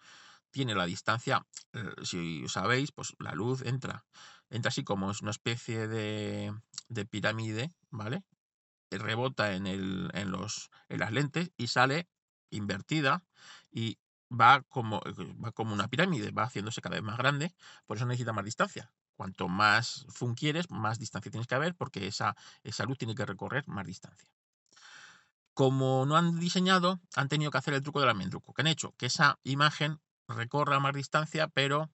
tiene 0.50 0.74
la 0.74 0.86
distancia, 0.86 1.44
eh, 1.72 1.92
si 2.02 2.48
sabéis, 2.48 2.92
pues 2.92 3.14
la 3.18 3.32
luz 3.32 3.62
entra, 3.62 4.04
entra 4.48 4.68
así 4.68 4.84
como 4.84 5.10
es 5.10 5.22
una 5.22 5.32
especie 5.32 5.88
de, 5.88 6.54
de 6.88 7.04
pirámide, 7.04 7.74
¿vale? 7.90 8.24
Rebota 8.90 9.54
en, 9.54 9.66
el, 9.66 10.10
en, 10.14 10.30
los, 10.30 10.70
en 10.88 11.00
las 11.00 11.12
lentes 11.12 11.50
y 11.56 11.66
sale 11.66 12.08
invertida 12.50 13.24
y 13.70 13.98
va 14.30 14.62
como, 14.68 15.00
va 15.44 15.52
como 15.52 15.74
una 15.74 15.88
pirámide, 15.88 16.30
va 16.30 16.44
haciéndose 16.44 16.80
cada 16.80 16.96
vez 16.96 17.04
más 17.04 17.18
grande, 17.18 17.54
por 17.86 17.96
eso 17.96 18.06
necesita 18.06 18.32
más 18.32 18.44
distancia. 18.44 18.92
Cuanto 19.14 19.48
más 19.48 20.06
zoom 20.12 20.34
quieres, 20.34 20.70
más 20.70 20.98
distancia 20.98 21.30
tienes 21.30 21.46
que 21.46 21.54
haber 21.54 21.74
porque 21.74 22.06
esa, 22.06 22.36
esa 22.62 22.84
luz 22.84 22.98
tiene 22.98 23.14
que 23.14 23.26
recorrer 23.26 23.66
más 23.66 23.86
distancia. 23.86 24.30
Como 25.54 26.06
no 26.06 26.16
han 26.16 26.38
diseñado, 26.38 27.00
han 27.16 27.28
tenido 27.28 27.50
que 27.50 27.58
hacer 27.58 27.74
el 27.74 27.82
truco 27.82 28.00
del 28.00 28.08
almendruco. 28.08 28.52
que 28.54 28.62
han 28.62 28.68
hecho? 28.68 28.94
Que 28.96 29.06
esa 29.06 29.38
imagen 29.42 30.00
recorra 30.28 30.80
más 30.80 30.94
distancia, 30.94 31.48
pero 31.48 31.90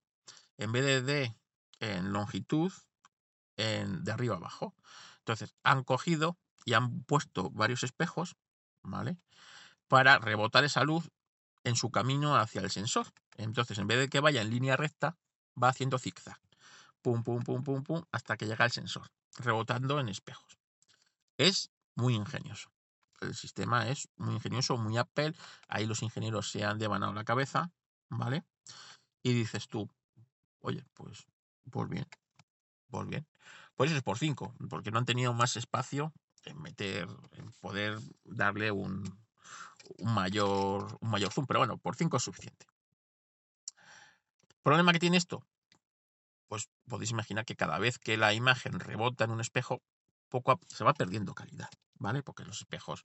en 0.59 0.73
vez 0.73 1.05
de, 1.05 1.35
en 1.81 2.13
longitud, 2.13 2.73
en, 3.57 4.05
de 4.05 4.13
arriba 4.13 4.37
abajo. 4.37 4.75
Entonces, 5.19 5.55
han 5.65 5.85
cogido 5.85 6.39
y 6.65 6.75
han 6.75 7.03
puesto 7.05 7.51
varios 7.51 7.83
espejos, 7.83 8.37
¿vale? 8.83 9.19
Para 9.89 10.19
rebotar 10.19 10.65
esa 10.65 10.85
luz 10.85 11.11
en 11.65 11.77
su 11.77 11.91
camino 11.91 12.37
hacia 12.37 12.61
el 12.61 12.71
sensor. 12.71 13.07
Entonces, 13.37 13.79
en 13.79 13.87
vez 13.87 13.99
de 13.99 14.09
que 14.09 14.21
vaya 14.21 14.43
en 14.43 14.51
línea 14.51 14.77
recta, 14.77 15.17
va 15.61 15.69
haciendo 15.69 15.99
zigzag. 15.99 16.41
Pum, 17.03 17.23
pum, 17.23 17.43
pum, 17.43 17.63
pum, 17.63 17.83
pum, 17.83 18.03
hasta 18.13 18.37
que 18.37 18.47
llega 18.47 18.65
al 18.65 18.73
sensor, 18.73 19.11
rebotando 19.39 20.01
en 20.01 20.09
espejos. 20.09 20.59
Es 21.39 21.71
muy 21.95 22.15
ingenioso. 22.15 22.71
El 23.21 23.35
sistema 23.35 23.89
es 23.89 24.09
muy 24.17 24.35
ingenioso, 24.35 24.77
muy 24.77 24.97
Apple. 24.97 25.35
Ahí 25.69 25.87
los 25.87 26.03
ingenieros 26.03 26.51
se 26.51 26.65
han 26.65 26.79
devanado 26.79 27.13
la 27.13 27.25
cabeza, 27.25 27.71
¿vale? 28.09 28.45
Y 29.23 29.33
dices 29.33 29.69
tú, 29.69 29.91
oye, 30.61 30.85
pues, 30.95 31.27
pues 31.71 31.89
bien, 31.89 32.07
pues 32.89 33.07
bien. 33.09 33.27
Pues 33.75 33.91
eso 33.91 33.99
es 33.99 34.03
por 34.03 34.19
5, 34.19 34.55
porque 34.69 34.91
no 34.91 34.99
han 34.99 35.05
tenido 35.05 35.35
más 35.35 35.57
espacio 35.57 36.13
en 36.45 36.61
meter, 36.63 37.09
en 37.33 37.51
poder 37.61 37.99
darle 38.25 38.71
un, 38.71 39.05
mayor, 40.03 40.99
un 41.01 41.11
mayor 41.11 41.33
zoom, 41.33 41.47
pero 41.47 41.61
bueno, 41.61 41.79
por 41.79 41.97
5 41.97 42.17
es 42.17 42.23
suficiente. 42.23 42.67
¿Problema 44.63 44.93
que 44.93 44.99
tiene 44.99 45.17
esto? 45.17 45.47
Pues 46.49 46.69
podéis 46.89 47.11
imaginar 47.11 47.45
que 47.45 47.57
cada 47.57 47.79
vez 47.79 47.99
que 47.99 48.17
la 48.17 48.33
imagen 48.33 48.81
rebota 48.81 49.25
en 49.25 49.31
un 49.31 49.41
espejo, 49.41 49.83
poco 50.29 50.61
se 50.69 50.85
va 50.85 50.95
perdiendo 50.95 51.35
calidad, 51.35 51.71
¿vale? 51.99 52.23
Porque 52.23 52.45
los 52.45 52.61
espejos, 52.61 53.05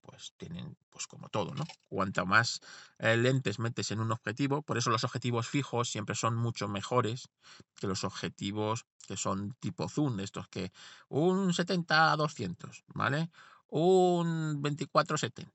pues 0.00 0.32
tienen, 0.36 0.76
pues 0.90 1.06
como 1.06 1.28
todo, 1.28 1.54
¿no? 1.54 1.64
Cuanto 1.88 2.26
más 2.26 2.60
eh, 2.98 3.16
lentes 3.16 3.58
metes 3.58 3.90
en 3.90 4.00
un 4.00 4.12
objetivo, 4.12 4.62
por 4.62 4.78
eso 4.78 4.90
los 4.90 5.04
objetivos 5.04 5.48
fijos 5.48 5.90
siempre 5.90 6.14
son 6.14 6.36
mucho 6.36 6.68
mejores 6.68 7.28
que 7.74 7.86
los 7.86 8.04
objetivos 8.04 8.86
que 9.06 9.16
son 9.16 9.54
tipo 9.60 9.88
zoom, 9.88 10.20
estos 10.20 10.48
que 10.48 10.72
un 11.08 11.52
70-200, 11.52 12.84
¿vale? 12.88 13.30
Un 13.68 14.62
24-70. 14.62 15.50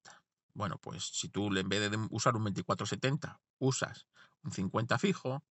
Bueno, 0.53 0.77
pues 0.77 1.03
si 1.05 1.29
tú 1.29 1.55
en 1.55 1.69
vez 1.69 1.89
de 1.89 2.07
usar 2.11 2.35
un 2.35 2.45
24-70 2.45 3.39
usas 3.59 4.07
un 4.43 4.51
50 4.51 4.99
fijo, 4.99 5.43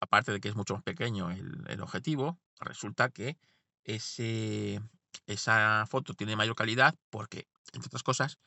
aparte 0.00 0.32
de 0.32 0.40
que 0.40 0.48
es 0.48 0.56
mucho 0.56 0.74
más 0.74 0.82
pequeño 0.82 1.30
el, 1.30 1.64
el 1.68 1.80
objetivo, 1.80 2.38
resulta 2.60 3.10
que 3.10 3.38
ese, 3.84 4.80
esa 5.26 5.86
foto 5.88 6.14
tiene 6.14 6.36
mayor 6.36 6.54
calidad 6.54 6.94
porque, 7.10 7.48
entre 7.72 7.88
otras 7.88 8.02
cosas, 8.02 8.38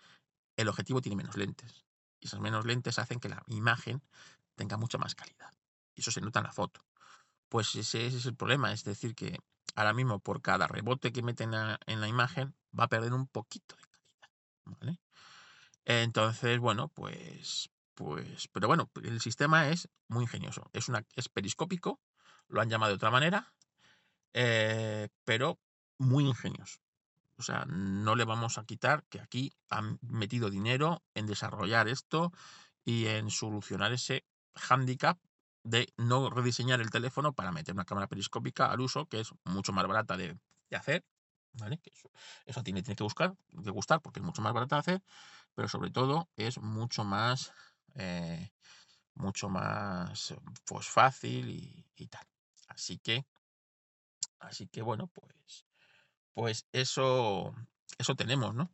el 0.57 0.67
objetivo 0.69 1.01
tiene 1.01 1.15
menos 1.15 1.37
lentes. 1.37 1.85
Y 2.19 2.27
esas 2.27 2.39
menos 2.39 2.65
lentes 2.65 2.99
hacen 2.99 3.19
que 3.19 3.29
la 3.29 3.43
imagen 3.47 4.01
tenga 4.55 4.77
mucha 4.77 4.97
más 4.97 5.15
calidad. 5.15 5.53
Y 5.95 6.01
eso 6.01 6.11
se 6.11 6.21
nota 6.21 6.39
en 6.39 6.45
la 6.45 6.53
foto. 6.53 6.85
Pues 7.49 7.75
ese, 7.75 8.07
es 8.07 8.25
el 8.25 8.35
problema, 8.35 8.71
es 8.71 8.83
decir, 8.83 9.15
que 9.15 9.39
ahora 9.75 9.93
mismo 9.93 10.19
por 10.19 10.41
cada 10.41 10.67
rebote 10.67 11.11
que 11.11 11.21
meten 11.21 11.53
en 11.53 12.01
la 12.01 12.07
imagen 12.07 12.55
va 12.77 12.85
a 12.85 12.89
perder 12.89 13.13
un 13.13 13.27
poquito 13.27 13.75
de 13.75 13.83
calidad. 13.83 14.29
¿vale? 14.65 14.99
Entonces, 15.85 16.59
bueno, 16.59 16.89
pues, 16.89 17.69
pues, 17.93 18.47
pero 18.51 18.67
bueno, 18.67 18.89
el 19.03 19.21
sistema 19.21 19.69
es 19.69 19.89
muy 20.07 20.23
ingenioso. 20.23 20.69
Es, 20.73 20.89
una, 20.89 21.05
es 21.15 21.29
periscópico, 21.29 21.99
lo 22.47 22.61
han 22.61 22.69
llamado 22.69 22.91
de 22.91 22.95
otra 22.95 23.11
manera, 23.11 23.53
eh, 24.37 25.07
pero 25.23 25.57
muy 25.97 26.25
ingenioso. 26.25 26.79
O 27.37 27.41
sea, 27.41 27.65
no 27.67 28.15
le 28.15 28.25
vamos 28.25 28.57
a 28.57 28.65
quitar 28.65 29.05
que 29.05 29.21
aquí 29.21 29.53
han 29.69 29.97
metido 30.01 30.49
dinero 30.49 31.01
en 31.15 31.25
desarrollar 31.25 31.87
esto 31.87 32.33
y 32.83 33.07
en 33.07 33.29
solucionar 33.29 33.93
ese 33.93 34.25
hándicap 34.53 35.17
de 35.63 35.91
no 35.95 36.29
rediseñar 36.29 36.81
el 36.81 36.89
teléfono 36.89 37.33
para 37.33 37.53
meter 37.53 37.73
una 37.73 37.85
cámara 37.85 38.07
periscópica 38.07 38.69
al 38.71 38.81
uso, 38.81 39.07
que 39.07 39.21
es 39.21 39.33
mucho 39.45 39.71
más 39.71 39.87
barata 39.87 40.17
de, 40.17 40.37
hacer, 40.71 41.05
¿vale? 41.53 41.79
eso, 42.45 42.61
tiene, 42.61 42.83
tiene 42.83 42.97
que, 42.97 43.03
buscar, 43.03 43.35
que 43.63 43.69
gustar 43.71 44.01
porque 44.01 44.19
es 44.19 44.25
mucho 44.25 44.41
más 44.41 44.53
barata 44.53 44.75
de 44.75 44.79
hacer, 44.81 45.03
pero 45.53 45.69
sobre 45.69 45.91
todo 45.91 46.29
es 46.35 46.59
mucho 46.59 47.05
más, 47.05 47.53
eh, 47.95 48.51
mucho 49.13 49.47
más 49.47 50.35
pues, 50.65 50.87
fácil 50.87 51.49
y, 51.49 51.85
y 51.95 52.07
tal. 52.07 52.27
Así 52.67 52.97
que 52.97 53.25
Así 54.39 54.67
que 54.67 54.81
bueno, 54.81 55.07
pues, 55.07 55.65
pues 56.33 56.67
eso, 56.71 57.55
eso 57.97 58.15
tenemos, 58.15 58.53
¿no? 58.53 58.71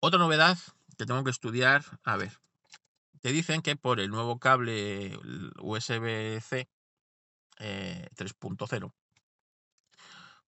Otra 0.00 0.18
novedad 0.18 0.58
que 0.96 1.06
tengo 1.06 1.24
que 1.24 1.30
estudiar, 1.30 1.84
a 2.04 2.16
ver, 2.16 2.38
te 3.20 3.32
dicen 3.32 3.62
que 3.62 3.76
por 3.76 4.00
el 4.00 4.10
nuevo 4.10 4.38
cable 4.38 5.18
USB-C 5.60 6.68
3.0 7.56 8.86
eh, 8.86 8.90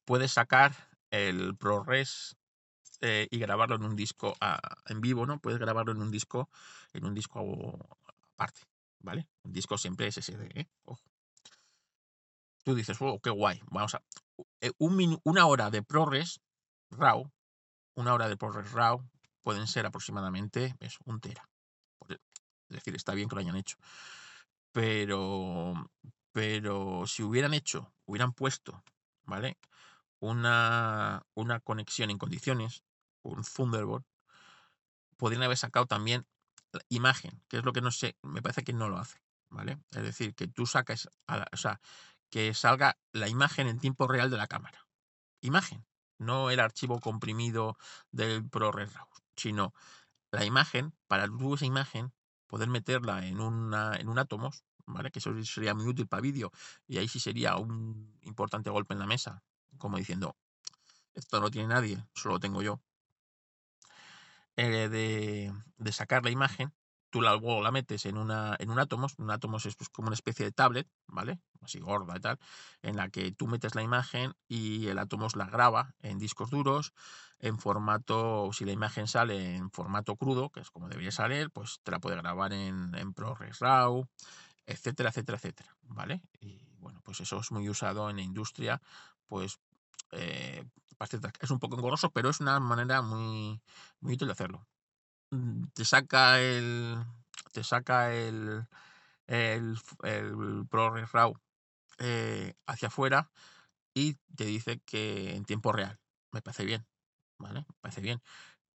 puedes 0.04 0.32
sacar 0.32 0.74
el 1.10 1.56
ProRes 1.56 2.36
eh, 3.00 3.28
y 3.30 3.38
grabarlo 3.38 3.76
en 3.76 3.84
un 3.84 3.96
disco 3.96 4.36
en 4.88 5.00
vivo, 5.00 5.26
¿no? 5.26 5.40
Puedes 5.40 5.58
grabarlo 5.58 5.92
en 5.92 6.02
un 6.02 6.10
disco, 6.10 6.50
en 6.92 7.04
un 7.06 7.14
disco 7.14 7.98
aparte, 8.34 8.60
¿vale? 9.00 9.26
Un 9.42 9.52
disco 9.52 9.78
siempre 9.78 10.10
SSD, 10.10 10.42
¿eh? 10.54 10.68
Ojo 10.84 11.15
tú 12.66 12.74
dices, 12.74 12.98
oh, 13.00 13.20
qué 13.20 13.30
guay, 13.30 13.62
vamos 13.70 13.94
a... 13.94 14.02
Eh, 14.60 14.72
una 15.22 15.46
hora 15.46 15.70
de 15.70 15.84
ProRes 15.84 16.40
RAW, 16.90 17.30
una 17.94 18.12
hora 18.12 18.28
de 18.28 18.36
ProRes 18.36 18.72
RAW 18.72 19.08
pueden 19.42 19.68
ser 19.68 19.86
aproximadamente 19.86 20.74
es 20.80 20.98
un 21.04 21.20
tera. 21.20 21.48
Es 22.08 22.18
decir, 22.68 22.96
está 22.96 23.14
bien 23.14 23.28
que 23.28 23.36
lo 23.36 23.40
hayan 23.40 23.54
hecho. 23.54 23.76
Pero, 24.72 25.74
pero 26.32 27.06
si 27.06 27.22
hubieran 27.22 27.54
hecho, 27.54 27.92
hubieran 28.04 28.32
puesto, 28.32 28.82
¿vale? 29.24 29.58
Una, 30.18 31.22
una 31.34 31.60
conexión 31.60 32.10
en 32.10 32.18
condiciones, 32.18 32.82
un 33.22 33.44
Thunderbolt, 33.44 34.04
podrían 35.16 35.44
haber 35.44 35.56
sacado 35.56 35.86
también 35.86 36.26
la 36.72 36.80
imagen, 36.88 37.40
que 37.46 37.58
es 37.58 37.64
lo 37.64 37.72
que 37.72 37.80
no 37.80 37.92
sé, 37.92 38.16
me 38.22 38.42
parece 38.42 38.64
que 38.64 38.72
no 38.72 38.88
lo 38.88 38.98
hace, 38.98 39.20
¿vale? 39.50 39.78
Es 39.92 40.02
decir, 40.02 40.34
que 40.34 40.48
tú 40.48 40.66
sacas, 40.66 41.08
o 41.52 41.56
sea, 41.56 41.80
que 42.36 42.52
salga 42.52 42.98
la 43.12 43.28
imagen 43.30 43.66
en 43.66 43.78
tiempo 43.78 44.06
real 44.06 44.28
de 44.28 44.36
la 44.36 44.46
cámara. 44.46 44.86
Imagen, 45.40 45.86
no 46.18 46.50
el 46.50 46.60
archivo 46.60 47.00
comprimido 47.00 47.78
del 48.10 48.46
ProRes 48.46 48.92
RAW, 48.92 49.08
sino 49.36 49.72
la 50.32 50.44
imagen, 50.44 50.92
para 51.06 51.28
tú 51.28 51.54
esa 51.54 51.64
imagen, 51.64 52.12
poder 52.46 52.68
meterla 52.68 53.26
en, 53.26 53.40
una, 53.40 53.96
en 53.96 54.10
un 54.10 54.18
Atomos, 54.18 54.64
¿vale? 54.84 55.10
que 55.10 55.20
eso 55.20 55.32
sería 55.44 55.72
muy 55.72 55.86
útil 55.86 56.08
para 56.08 56.20
vídeo, 56.20 56.52
y 56.86 56.98
ahí 56.98 57.08
sí 57.08 57.20
sería 57.20 57.56
un 57.56 58.14
importante 58.20 58.68
golpe 58.68 58.92
en 58.92 59.00
la 59.00 59.06
mesa, 59.06 59.42
como 59.78 59.96
diciendo, 59.96 60.36
esto 61.14 61.40
no 61.40 61.50
tiene 61.50 61.68
nadie, 61.68 62.04
solo 62.14 62.38
tengo 62.38 62.60
yo. 62.60 62.82
Eh, 64.56 64.90
de, 64.90 65.54
de 65.78 65.92
sacar 65.92 66.22
la 66.22 66.30
imagen 66.30 66.74
tú 67.16 67.22
la, 67.22 67.40
la 67.62 67.70
metes 67.70 68.04
en, 68.04 68.18
una, 68.18 68.56
en 68.58 68.68
un 68.68 68.78
Atomos, 68.78 69.14
un 69.16 69.30
Atomos 69.30 69.64
es 69.64 69.74
pues, 69.74 69.88
como 69.88 70.08
una 70.08 70.14
especie 70.14 70.44
de 70.44 70.52
tablet, 70.52 70.86
¿vale? 71.06 71.40
Así 71.62 71.80
gorda 71.80 72.14
y 72.14 72.20
tal, 72.20 72.38
en 72.82 72.96
la 72.96 73.08
que 73.08 73.32
tú 73.32 73.46
metes 73.46 73.74
la 73.74 73.80
imagen 73.80 74.34
y 74.48 74.88
el 74.88 74.98
Atomos 74.98 75.34
la 75.34 75.46
graba 75.46 75.94
en 76.00 76.18
discos 76.18 76.50
duros, 76.50 76.92
en 77.38 77.58
formato, 77.58 78.50
si 78.52 78.66
la 78.66 78.72
imagen 78.72 79.06
sale 79.06 79.56
en 79.56 79.70
formato 79.70 80.16
crudo, 80.16 80.50
que 80.50 80.60
es 80.60 80.70
como 80.70 80.90
debería 80.90 81.10
salir, 81.10 81.50
pues 81.50 81.80
te 81.82 81.90
la 81.90 82.00
puede 82.00 82.16
grabar 82.16 82.52
en, 82.52 82.94
en 82.94 83.14
ProRes 83.14 83.60
RAW, 83.60 84.06
etcétera, 84.66 85.08
etcétera, 85.08 85.38
etcétera, 85.38 85.74
¿vale? 85.84 86.20
Y 86.38 86.60
bueno, 86.80 87.00
pues 87.02 87.20
eso 87.20 87.38
es 87.38 87.50
muy 87.50 87.66
usado 87.70 88.10
en 88.10 88.16
la 88.16 88.22
industria, 88.22 88.82
pues 89.26 89.58
eh, 90.12 90.66
es 91.40 91.50
un 91.50 91.60
poco 91.60 91.76
engorroso, 91.76 92.10
pero 92.10 92.28
es 92.28 92.40
una 92.40 92.60
manera 92.60 93.00
muy, 93.00 93.58
muy 94.00 94.12
útil 94.12 94.28
de 94.28 94.32
hacerlo. 94.32 94.66
Mm, 95.30 95.64
te 95.74 95.84
saca 95.84 96.40
el, 96.40 96.96
te 97.52 97.64
saca 97.64 98.14
el, 98.14 98.66
el, 99.26 99.76
el 100.02 100.68
RAW 100.70 101.34
eh, 101.98 102.54
hacia 102.66 102.88
afuera 102.88 103.30
y 103.94 104.14
te 104.36 104.44
dice 104.44 104.80
que 104.86 105.34
en 105.34 105.44
tiempo 105.44 105.72
real. 105.72 105.98
Me 106.32 106.42
parece 106.42 106.64
bien, 106.64 106.86
¿vale? 107.38 107.60
Me 107.60 107.76
parece 107.80 108.00
bien. 108.00 108.22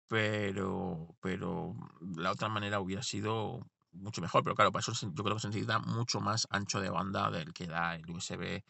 Pero, 0.07 1.15
pero 1.21 1.75
la 2.17 2.31
otra 2.31 2.49
manera 2.49 2.79
hubiera 2.81 3.03
sido 3.03 3.69
mucho 3.91 4.21
mejor. 4.21 4.43
Pero 4.43 4.55
claro, 4.55 4.71
para 4.71 4.81
eso 4.81 4.93
yo 4.93 5.23
creo 5.23 5.35
que 5.35 5.41
se 5.41 5.47
necesita 5.49 5.79
mucho 5.79 6.21
más 6.21 6.47
ancho 6.49 6.81
de 6.81 6.89
banda 6.89 7.29
del 7.31 7.53
que 7.53 7.67
da 7.67 7.95
el 7.95 8.09
USB 8.09 8.63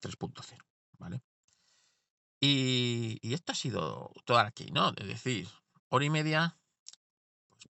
3.0, 0.00 0.64
¿vale? 0.98 1.22
Y, 2.40 3.18
y, 3.22 3.34
esto 3.34 3.52
ha 3.52 3.54
sido 3.54 4.12
toda 4.24 4.46
aquí, 4.46 4.70
¿no? 4.70 4.92
Es 4.96 5.06
decir, 5.06 5.48
hora 5.88 6.04
y 6.04 6.10
media 6.10 6.56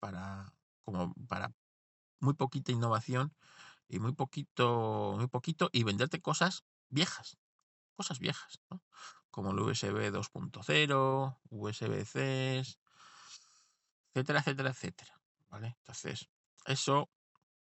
para, 0.06 0.54
como 0.84 1.16
para 1.28 1.52
muy 2.20 2.36
poquita 2.36 2.72
innovación 2.72 3.34
y 3.88 3.98
muy 3.98 4.14
poquito, 4.14 5.16
muy 5.18 5.26
poquito 5.28 5.72
y 5.74 5.84
venderte 5.84 6.22
cosas 6.22 6.64
viejas, 6.90 7.40
cosas 7.96 8.20
viejas, 8.20 8.62
¿no? 8.70 8.84
Como 9.32 9.50
el 9.50 9.60
USB 9.60 10.12
2.0, 10.12 11.40
USB-C, 11.50 12.64
etcétera, 14.14 14.40
etcétera, 14.42 14.70
etcétera, 14.70 15.20
¿vale? 15.50 15.76
Entonces, 15.80 16.30
eso 16.68 17.10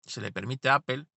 se 0.06 0.21
le 0.21 0.32
permite 0.32 0.69
a 0.69 0.76
Apple, 0.76 1.08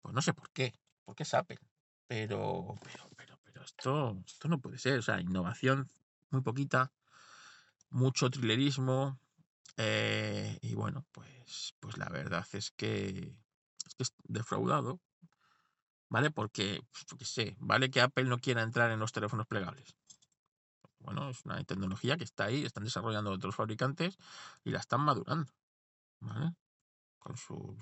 pues 0.00 0.12
no 0.12 0.22
sé 0.22 0.34
por 0.34 0.50
qué, 0.50 0.74
porque 1.04 1.22
es 1.22 1.34
Apple, 1.34 1.60
pero, 2.08 2.74
pero, 2.82 3.08
pero, 3.16 3.38
pero 3.44 3.62
esto, 3.62 4.20
esto 4.26 4.48
no 4.48 4.58
puede 4.58 4.78
ser, 4.78 4.98
o 4.98 5.02
sea, 5.02 5.20
innovación 5.20 5.88
muy 6.30 6.42
poquita, 6.42 6.92
mucho 7.90 8.28
trilerismo, 8.28 9.21
eh, 9.76 10.58
y 10.62 10.74
bueno, 10.74 11.06
pues, 11.12 11.74
pues 11.80 11.96
la 11.98 12.08
verdad 12.08 12.46
es 12.52 12.70
que 12.72 13.34
es 13.84 13.94
que 13.94 14.04
defraudado, 14.24 15.00
¿vale? 16.08 16.30
Porque, 16.30 16.82
pues, 16.92 17.06
qué 17.18 17.24
sé, 17.24 17.56
vale 17.58 17.90
que 17.90 18.00
Apple 18.00 18.24
no 18.24 18.38
quiera 18.38 18.62
entrar 18.62 18.90
en 18.90 19.00
los 19.00 19.12
teléfonos 19.12 19.46
plegables. 19.46 19.96
Bueno, 20.98 21.30
es 21.30 21.44
una 21.44 21.62
tecnología 21.64 22.16
que 22.16 22.24
está 22.24 22.44
ahí, 22.44 22.64
están 22.64 22.84
desarrollando 22.84 23.32
otros 23.32 23.56
fabricantes 23.56 24.18
y 24.64 24.70
la 24.70 24.78
están 24.78 25.00
madurando, 25.00 25.52
¿vale? 26.20 26.54
Con 27.18 27.36
sus 27.36 27.76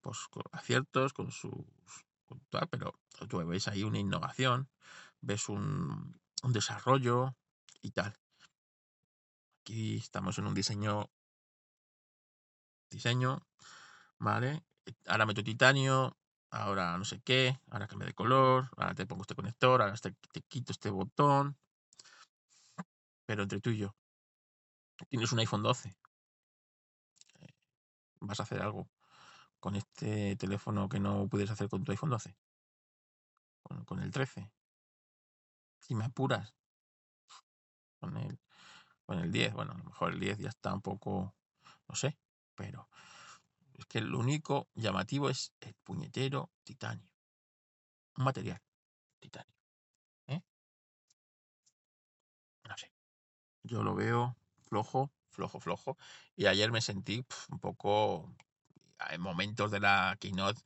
pues, 0.00 0.18
aciertos, 0.52 1.12
con 1.12 1.30
sus... 1.30 1.64
pero 2.70 2.98
tú 3.28 3.46
ves 3.46 3.68
ahí 3.68 3.84
una 3.84 3.98
innovación, 3.98 4.68
ves 5.20 5.48
un, 5.48 6.20
un 6.42 6.52
desarrollo 6.52 7.36
y 7.82 7.92
tal. 7.92 8.18
Aquí 9.60 9.98
estamos 9.98 10.38
en 10.38 10.46
un 10.46 10.54
diseño 10.54 11.10
diseño, 12.90 13.46
¿vale? 14.18 14.64
ahora 15.06 15.26
meto 15.26 15.44
titanio, 15.44 16.16
ahora 16.50 16.98
no 16.98 17.04
sé 17.04 17.20
qué, 17.20 17.60
ahora 17.70 17.86
cambia 17.86 18.06
de 18.06 18.14
color, 18.14 18.68
ahora 18.76 18.94
te 18.94 19.06
pongo 19.06 19.22
este 19.22 19.34
conector, 19.34 19.82
ahora 19.82 19.94
te, 19.96 20.12
te 20.32 20.42
quito 20.42 20.72
este 20.72 20.90
botón. 20.90 21.56
Pero 23.26 23.42
entre 23.44 23.60
tú 23.60 23.70
y 23.70 23.78
yo, 23.78 23.94
tienes 25.08 25.30
un 25.32 25.38
iPhone 25.38 25.62
12. 25.62 25.96
Eh, 27.40 27.54
¿Vas 28.20 28.40
a 28.40 28.42
hacer 28.42 28.60
algo 28.60 28.90
con 29.60 29.76
este 29.76 30.36
teléfono 30.36 30.88
que 30.88 30.98
no 31.00 31.28
puedes 31.28 31.50
hacer 31.50 31.68
con 31.68 31.84
tu 31.84 31.92
iPhone 31.92 32.10
12? 32.10 32.36
Con, 33.62 33.84
con 33.84 34.00
el 34.00 34.10
13. 34.10 34.50
Si 35.78 35.94
me 35.94 36.06
apuras. 36.06 36.54
Con 38.00 38.16
el, 38.16 38.40
con 39.10 39.18
el 39.18 39.32
10. 39.32 39.54
Bueno, 39.54 39.72
a 39.72 39.78
lo 39.78 39.82
mejor 39.82 40.12
el 40.12 40.20
10 40.20 40.38
ya 40.38 40.48
está 40.50 40.72
un 40.72 40.82
poco, 40.82 41.34
no 41.88 41.96
sé, 41.96 42.16
pero 42.54 42.88
es 43.74 43.84
que 43.86 44.00
lo 44.00 44.20
único 44.20 44.68
llamativo 44.76 45.28
es 45.28 45.52
el 45.62 45.74
puñetero 45.82 46.52
titanio. 46.62 47.10
Un 48.18 48.22
material, 48.22 48.62
titanio. 49.18 49.52
¿eh? 50.28 50.40
No 52.68 52.78
sé. 52.78 52.92
Yo 53.64 53.82
lo 53.82 53.96
veo 53.96 54.36
flojo, 54.68 55.10
flojo, 55.30 55.58
flojo. 55.58 55.98
Y 56.36 56.46
ayer 56.46 56.70
me 56.70 56.80
sentí 56.80 57.26
un 57.50 57.58
poco, 57.58 58.32
en 59.10 59.20
momentos 59.20 59.72
de 59.72 59.80
la 59.80 60.16
keynote, 60.20 60.62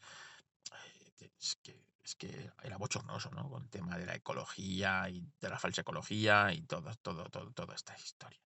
eh, 1.65 1.84
es 2.05 2.15
que 2.15 2.53
era 2.63 2.77
bochornoso, 2.77 3.31
¿no? 3.31 3.49
Con 3.49 3.65
el 3.65 3.71
tema 3.71 3.99
de 3.99 4.07
la 4.07 4.15
ecología 4.15 5.09
y 5.09 5.27
de 5.41 5.49
la 5.49 5.59
falsa 5.59 5.81
ecología 5.81 6.53
y 6.53 6.63
todo, 6.63 6.95
todo, 6.97 7.29
todo, 7.31 7.51
toda 7.53 7.75
esta 7.75 7.97
historia. 7.97 8.41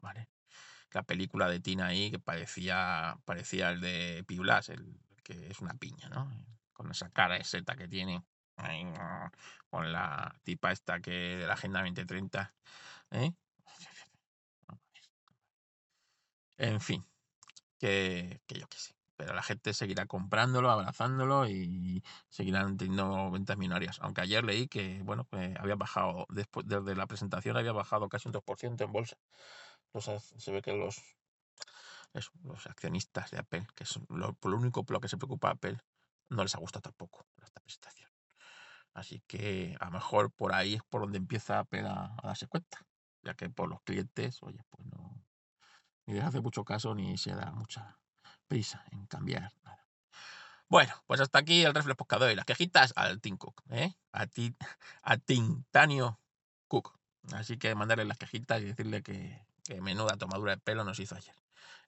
¿Vale? 0.00 0.28
la 0.92 1.02
película 1.02 1.48
de 1.48 1.60
Tina 1.60 1.86
ahí 1.86 2.10
que 2.10 2.18
parecía, 2.18 3.18
parecía 3.24 3.70
el 3.70 3.80
de 3.80 4.24
Piulas, 4.26 4.68
el 4.70 4.98
que 5.22 5.48
es 5.48 5.60
una 5.60 5.74
piña, 5.74 6.08
¿no? 6.08 6.30
Con 6.72 6.90
esa 6.90 7.10
cara 7.10 7.34
de 7.36 7.44
seta 7.44 7.76
que 7.76 7.88
tiene, 7.88 8.24
con 9.68 9.92
la 9.92 10.34
tipa 10.44 10.72
esta 10.72 11.00
que 11.00 11.10
de 11.10 11.46
la 11.46 11.54
Agenda 11.54 11.80
2030, 11.80 12.54
¿eh? 13.12 13.32
En 16.56 16.80
fin, 16.80 17.04
que, 17.78 18.40
que 18.46 18.58
yo 18.58 18.68
qué 18.68 18.78
sé. 18.78 18.97
Pero 19.18 19.34
la 19.34 19.42
gente 19.42 19.74
seguirá 19.74 20.06
comprándolo, 20.06 20.70
abrazándolo 20.70 21.46
y 21.48 22.02
seguirán 22.30 22.78
teniendo 22.78 23.30
ventas 23.30 23.58
minorias. 23.58 23.98
Aunque 24.00 24.22
ayer 24.22 24.44
leí 24.44 24.68
que, 24.68 25.02
bueno, 25.02 25.26
había 25.58 25.74
bajado, 25.74 26.26
después, 26.30 26.66
desde 26.66 26.94
la 26.94 27.06
presentación 27.06 27.56
había 27.56 27.72
bajado 27.72 28.08
casi 28.08 28.28
un 28.28 28.34
2% 28.34 28.84
en 28.84 28.92
bolsa 28.92 29.18
se 30.38 30.52
ve 30.52 30.62
que 30.62 30.72
los, 30.72 31.02
los 32.42 32.66
accionistas 32.66 33.30
de 33.30 33.38
Apple, 33.38 33.66
que 33.74 33.84
es 33.84 33.98
lo, 34.08 34.36
lo, 34.42 34.56
único 34.56 34.84
por 34.84 34.94
lo 34.94 35.00
que 35.00 35.08
se 35.08 35.16
preocupa 35.16 35.50
Apple, 35.50 35.78
no 36.30 36.42
les 36.42 36.54
ha 36.54 36.58
gustado 36.58 36.82
tampoco 36.82 37.26
esta 37.42 37.60
presentación. 37.60 38.10
Así 38.94 39.22
que 39.26 39.76
a 39.80 39.86
lo 39.86 39.92
mejor 39.92 40.32
por 40.32 40.52
ahí 40.52 40.74
es 40.74 40.82
por 40.88 41.02
donde 41.02 41.18
empieza 41.18 41.60
Apple 41.60 41.86
a, 41.86 42.16
darse 42.22 42.46
cuenta, 42.46 42.78
ya 43.22 43.34
que 43.34 43.48
por 43.50 43.68
los 43.68 43.80
clientes, 43.82 44.38
oye, 44.42 44.62
pues 44.70 44.86
no, 44.86 45.24
ni 46.06 46.14
les 46.14 46.24
hace 46.24 46.40
mucho 46.40 46.64
caso 46.64 46.94
ni 46.94 47.16
se 47.16 47.34
da 47.34 47.50
mucha 47.52 47.98
prisa 48.48 48.84
en 48.90 49.06
cambiar 49.06 49.52
nada. 49.64 49.86
Bueno, 50.68 50.92
pues 51.06 51.20
hasta 51.20 51.38
aquí 51.38 51.64
el 51.64 51.74
reflejo 51.74 51.96
pescador 51.96 52.30
y 52.30 52.34
las 52.34 52.44
quejitas 52.44 52.92
al 52.96 53.20
Tim 53.20 53.36
Cook, 53.36 53.62
¿eh? 53.70 53.94
a, 54.12 54.26
ti, 54.26 54.54
a 55.02 55.16
Tintanio 55.16 56.20
Cook. 56.66 56.98
Así 57.32 57.58
que 57.58 57.74
mandarle 57.74 58.04
las 58.04 58.18
quejitas 58.18 58.60
y 58.60 58.66
decirle 58.66 59.02
que, 59.02 59.46
que 59.64 59.80
menuda 59.80 60.16
tomadura 60.16 60.56
de 60.56 60.60
pelo 60.60 60.84
nos 60.84 60.98
hizo 60.98 61.14
ayer. 61.14 61.34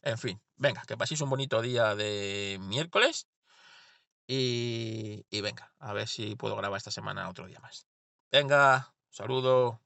En 0.03 0.18
fin, 0.18 0.40
venga, 0.57 0.83
que 0.87 0.96
paséis 0.96 1.20
un 1.20 1.31
bonito 1.31 1.61
día 1.61 1.94
de 1.94 2.59
miércoles. 2.61 3.27
Y, 4.27 5.27
y 5.29 5.40
venga, 5.40 5.73
a 5.79 5.92
ver 5.92 6.09
si 6.09 6.37
puedo 6.37 6.57
grabar 6.57 6.79
esta 6.79 6.90
semana 6.90 7.29
otro 7.29 7.46
día 7.46 7.59
más. 7.61 7.87
Venga, 8.31 8.94
saludo. 9.11 9.81